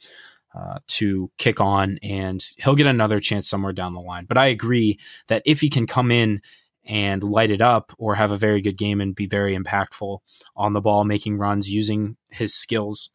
uh, 0.53 0.79
to 0.87 1.31
kick 1.37 1.61
on, 1.61 1.97
and 2.03 2.45
he'll 2.57 2.75
get 2.75 2.87
another 2.87 3.19
chance 3.19 3.49
somewhere 3.49 3.73
down 3.73 3.93
the 3.93 4.01
line. 4.01 4.25
But 4.25 4.37
I 4.37 4.47
agree 4.47 4.99
that 5.27 5.43
if 5.45 5.61
he 5.61 5.69
can 5.69 5.87
come 5.87 6.11
in 6.11 6.41
and 6.85 7.23
light 7.23 7.51
it 7.51 7.61
up 7.61 7.93
or 7.97 8.15
have 8.15 8.31
a 8.31 8.37
very 8.37 8.61
good 8.61 8.77
game 8.77 9.01
and 9.01 9.15
be 9.15 9.27
very 9.27 9.57
impactful 9.57 10.19
on 10.55 10.73
the 10.73 10.81
ball, 10.81 11.03
making 11.03 11.37
runs, 11.37 11.69
using 11.69 12.17
his 12.29 12.53
skills, 12.53 13.11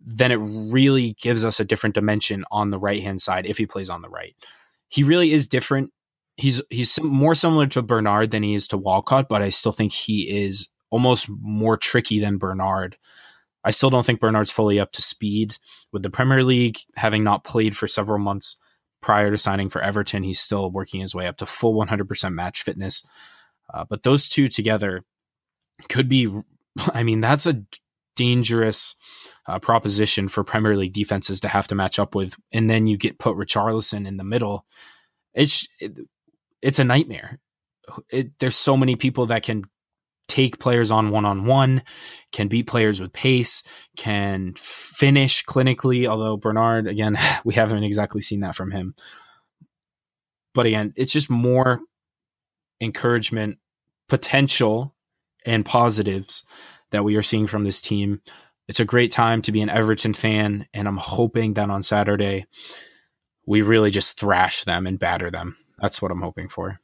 then 0.00 0.30
it 0.30 0.36
really 0.72 1.14
gives 1.20 1.44
us 1.44 1.60
a 1.60 1.64
different 1.64 1.94
dimension 1.94 2.44
on 2.50 2.70
the 2.70 2.78
right 2.78 3.02
hand 3.02 3.22
side 3.22 3.46
if 3.46 3.58
he 3.58 3.66
plays 3.66 3.88
on 3.88 4.02
the 4.02 4.08
right. 4.08 4.36
He 4.88 5.02
really 5.02 5.32
is 5.32 5.48
different. 5.48 5.92
He's 6.36 6.60
he's 6.68 7.00
more 7.00 7.34
similar 7.34 7.66
to 7.68 7.82
Bernard 7.82 8.30
than 8.30 8.42
he 8.42 8.54
is 8.54 8.68
to 8.68 8.76
Walcott, 8.76 9.28
but 9.28 9.42
I 9.42 9.48
still 9.48 9.72
think 9.72 9.92
he 9.92 10.28
is 10.44 10.68
almost 10.90 11.28
more 11.30 11.76
tricky 11.76 12.20
than 12.20 12.38
Bernard 12.38 12.96
I 13.66 13.72
still 13.72 13.90
don't 13.90 14.06
think 14.06 14.20
Bernard's 14.20 14.52
fully 14.52 14.78
up 14.78 14.92
to 14.92 15.02
speed 15.02 15.58
with 15.92 16.04
the 16.04 16.10
Premier 16.10 16.44
League, 16.44 16.78
having 16.94 17.24
not 17.24 17.42
played 17.42 17.76
for 17.76 17.88
several 17.88 18.20
months 18.20 18.54
prior 19.02 19.32
to 19.32 19.36
signing 19.36 19.68
for 19.68 19.82
Everton. 19.82 20.22
He's 20.22 20.38
still 20.38 20.70
working 20.70 21.00
his 21.00 21.16
way 21.16 21.26
up 21.26 21.38
to 21.38 21.46
full 21.46 21.74
100% 21.74 22.32
match 22.32 22.62
fitness. 22.62 23.04
Uh, 23.74 23.84
but 23.84 24.04
those 24.04 24.28
two 24.28 24.46
together 24.46 25.02
could 25.88 26.08
be, 26.08 26.32
I 26.94 27.02
mean, 27.02 27.20
that's 27.20 27.44
a 27.44 27.64
dangerous 28.14 28.94
uh, 29.48 29.58
proposition 29.58 30.28
for 30.28 30.44
Premier 30.44 30.76
League 30.76 30.92
defenses 30.92 31.40
to 31.40 31.48
have 31.48 31.66
to 31.66 31.74
match 31.74 31.98
up 31.98 32.14
with. 32.14 32.36
And 32.52 32.70
then 32.70 32.86
you 32.86 32.96
get 32.96 33.18
put 33.18 33.36
Richarlison 33.36 34.06
in 34.06 34.16
the 34.16 34.22
middle. 34.22 34.64
It's, 35.34 35.66
it, 35.80 35.98
it's 36.62 36.78
a 36.78 36.84
nightmare. 36.84 37.40
It, 38.10 38.38
there's 38.38 38.56
so 38.56 38.76
many 38.76 38.94
people 38.94 39.26
that 39.26 39.42
can 39.42 39.64
take 40.28 40.58
players 40.58 40.90
on 40.90 41.10
one 41.10 41.24
on 41.24 41.46
one, 41.46 41.82
can 42.32 42.48
beat 42.48 42.66
players 42.66 43.00
with 43.00 43.12
pace, 43.12 43.62
can 43.96 44.54
finish 44.56 45.44
clinically. 45.44 46.06
Although 46.06 46.36
Bernard, 46.36 46.86
again, 46.86 47.16
we 47.44 47.54
haven't 47.54 47.84
exactly 47.84 48.20
seen 48.20 48.40
that 48.40 48.54
from 48.54 48.70
him. 48.70 48.94
But 50.54 50.66
again, 50.66 50.92
it's 50.96 51.12
just 51.12 51.30
more 51.30 51.80
encouragement, 52.80 53.58
potential, 54.08 54.94
and 55.44 55.64
positives 55.64 56.44
that 56.90 57.04
we 57.04 57.16
are 57.16 57.22
seeing 57.22 57.46
from 57.46 57.64
this 57.64 57.80
team. 57.80 58.20
It's 58.68 58.80
a 58.80 58.84
great 58.84 59.12
time 59.12 59.42
to 59.42 59.52
be 59.52 59.60
an 59.60 59.68
Everton 59.68 60.14
fan, 60.14 60.66
and 60.74 60.88
I'm 60.88 60.96
hoping 60.96 61.54
that 61.54 61.70
on 61.70 61.82
Saturday 61.82 62.46
we 63.46 63.62
really 63.62 63.90
just 63.90 64.18
thrash 64.18 64.64
them 64.64 64.86
and 64.86 64.98
batter 64.98 65.30
them. 65.30 65.56
That's 65.78 66.02
what 66.02 66.10
I'm 66.10 66.20
hoping 66.20 66.48
for. 66.48 66.80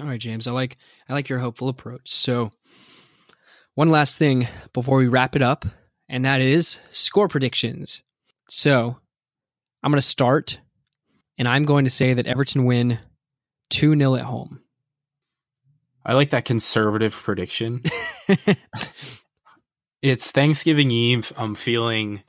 All 0.00 0.06
right, 0.06 0.20
James. 0.20 0.46
I 0.46 0.52
like 0.52 0.78
I 1.08 1.12
like 1.12 1.28
your 1.28 1.40
hopeful 1.40 1.68
approach. 1.68 2.10
So 2.10 2.50
one 3.78 3.90
last 3.90 4.18
thing 4.18 4.48
before 4.72 4.96
we 4.96 5.06
wrap 5.06 5.36
it 5.36 5.42
up, 5.42 5.64
and 6.08 6.24
that 6.24 6.40
is 6.40 6.80
score 6.90 7.28
predictions. 7.28 8.02
So 8.48 8.96
I'm 9.84 9.92
going 9.92 10.00
to 10.00 10.06
start, 10.06 10.58
and 11.38 11.46
I'm 11.46 11.62
going 11.62 11.84
to 11.84 11.90
say 11.90 12.12
that 12.12 12.26
Everton 12.26 12.64
win 12.64 12.98
2 13.70 13.96
0 13.96 14.16
at 14.16 14.24
home. 14.24 14.62
I 16.04 16.14
like 16.14 16.30
that 16.30 16.44
conservative 16.44 17.14
prediction. 17.14 17.84
it's 20.02 20.32
Thanksgiving 20.32 20.90
Eve. 20.90 21.32
I'm 21.36 21.54
feeling 21.54 22.24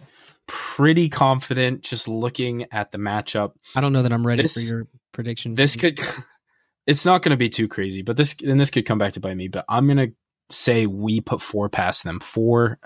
pretty 0.45 1.09
confident 1.09 1.81
just 1.81 2.07
looking 2.07 2.67
at 2.71 2.91
the 2.91 2.99
matchup. 2.99 3.53
I 3.75 3.81
don't 3.81 3.91
know 3.93 4.03
that 4.03 4.13
I'm 4.13 4.27
ready 4.27 4.43
this, 4.43 4.53
for 4.53 4.59
your 4.59 4.87
prediction. 5.13 5.55
This 5.55 5.75
could 5.75 5.99
it's 6.85 7.07
not 7.07 7.23
going 7.23 7.31
to 7.31 7.37
be 7.37 7.49
too 7.49 7.67
crazy, 7.67 8.03
but 8.03 8.17
this 8.17 8.35
and 8.45 8.59
this 8.59 8.69
could 8.69 8.85
come 8.85 8.99
back 8.99 9.13
to 9.13 9.19
bite 9.19 9.35
me, 9.35 9.47
but 9.47 9.65
I'm 9.67 9.87
going 9.87 9.97
to 9.97 10.13
say 10.49 10.85
we 10.85 11.21
put 11.21 11.41
four 11.41 11.69
past 11.69 12.03
them, 12.03 12.19
four, 12.19 12.79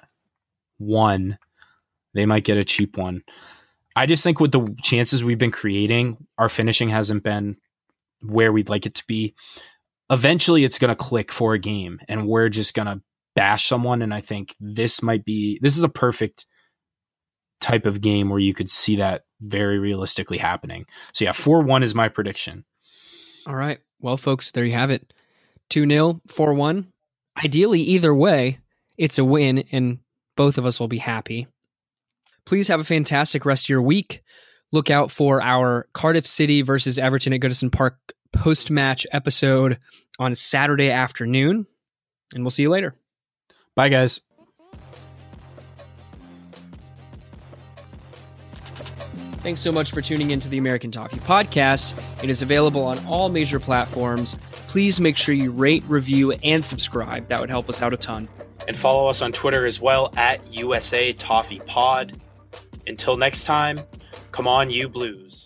one, 0.78 1.38
they 2.14 2.26
might 2.26 2.44
get 2.44 2.58
a 2.58 2.64
cheap 2.64 2.98
one. 2.98 3.24
I 3.96 4.06
just 4.06 4.24
think 4.24 4.40
with 4.40 4.52
the 4.52 4.76
chances 4.82 5.24
we've 5.24 5.38
been 5.38 5.52
creating, 5.52 6.18
our 6.38 6.50
finishing 6.50 6.90
hasn't 6.90 7.24
been 7.24 7.58
where 8.22 8.52
we'd 8.52 8.70
like 8.70 8.86
it 8.86 8.96
to 8.96 9.04
be. 9.08 9.36
Eventually, 10.10 10.64
it's 10.64 10.80
going 10.80 10.90
to 10.90 10.96
click 10.96 11.32
for 11.32 11.54
a 11.54 11.60
game, 11.60 12.00
and 12.08 12.28
we're 12.28 12.50
just 12.50 12.74
going 12.74 12.88
to 12.88 13.02
bash 13.36 13.68
someone. 13.68 14.02
And 14.02 14.14
I 14.14 14.22
think 14.22 14.56
this 14.60 15.02
might 15.02 15.26
be 15.26 15.60
this 15.62 15.78
is 15.78 15.84
a 15.84 15.90
perfect 15.90 16.46
type 17.62 17.86
of 17.86 18.02
game 18.02 18.30
where 18.30 18.40
you 18.40 18.54
could 18.54 18.70
see 18.70 18.98
that 18.98 19.24
very 19.42 19.80
realistically 19.80 20.38
happening. 20.38 20.86
So 21.14 21.26
yeah, 21.26 21.32
four 21.32 21.62
one 21.62 21.84
is 21.84 21.96
my 21.96 22.10
prediction. 22.10 22.66
All 23.46 23.56
right, 23.56 23.80
well, 24.00 24.18
folks, 24.18 24.52
there 24.52 24.66
you 24.66 24.74
have 24.74 24.92
it. 24.92 25.14
Two 25.70 25.88
0 25.88 26.22
four 26.28 26.54
one 26.54 26.93
ideally, 27.42 27.82
either 27.82 28.14
way, 28.14 28.60
it's 28.98 29.18
a 29.18 29.26
win 29.26 29.66
and 29.72 30.00
both 30.36 30.58
of 30.58 30.66
us 30.66 30.80
will 30.80 30.88
be 30.88 30.98
happy. 30.98 31.48
Please 32.46 32.68
have 32.68 32.80
a 32.80 32.86
fantastic 32.86 33.46
rest 33.46 33.66
of 33.66 33.70
your 33.70 33.82
week. 33.82 34.22
Look 34.72 34.90
out 34.90 35.12
for 35.12 35.42
our 35.42 35.88
Cardiff 35.94 36.28
City 36.28 36.62
versus 36.62 37.00
Everton 37.00 37.34
at 37.34 37.40
Goodison 37.40 37.72
Park 37.72 37.98
post 38.34 38.72
match 38.72 39.06
episode 39.12 39.80
on 40.20 40.36
Saturday 40.36 40.90
afternoon. 40.90 41.68
And 42.34 42.44
we'll 42.44 42.52
see 42.52 42.64
you 42.64 42.70
later. 42.70 42.94
Bye, 43.76 43.90
guys. 43.90 44.22
Thanks 49.44 49.60
so 49.60 49.74
much 49.74 49.92
for 49.92 50.00
tuning 50.00 50.32
into 50.32 50.48
the 50.48 50.58
American 50.58 50.90
Toffee 50.90 51.20
Podcast. 51.20 51.94
It 52.24 52.30
is 52.30 52.42
available 52.42 52.86
on 52.86 53.06
all 53.06 53.28
major 53.28 53.60
platforms. 53.60 54.36
Please 54.70 55.02
make 55.02 55.18
sure 55.18 55.36
you 55.36 55.52
rate, 55.52 55.84
review, 55.86 56.32
and 56.32 56.64
subscribe. 56.64 57.28
That 57.28 57.42
would 57.42 57.50
help 57.50 57.68
us 57.68 57.82
out 57.82 57.92
a 57.92 57.98
ton. 57.98 58.30
And 58.70 58.78
follow 58.78 59.10
us 59.10 59.22
on 59.22 59.34
Twitter 59.34 59.66
as 59.66 59.82
well 59.82 60.14
at 60.16 60.54
USA 60.54 61.12
Toffee 61.12 61.60
Pod. 61.66 62.22
Until 62.88 63.18
next 63.18 63.44
time, 63.44 63.82
come 64.32 64.48
on, 64.48 64.70
you 64.70 64.88
blues. 64.88 65.43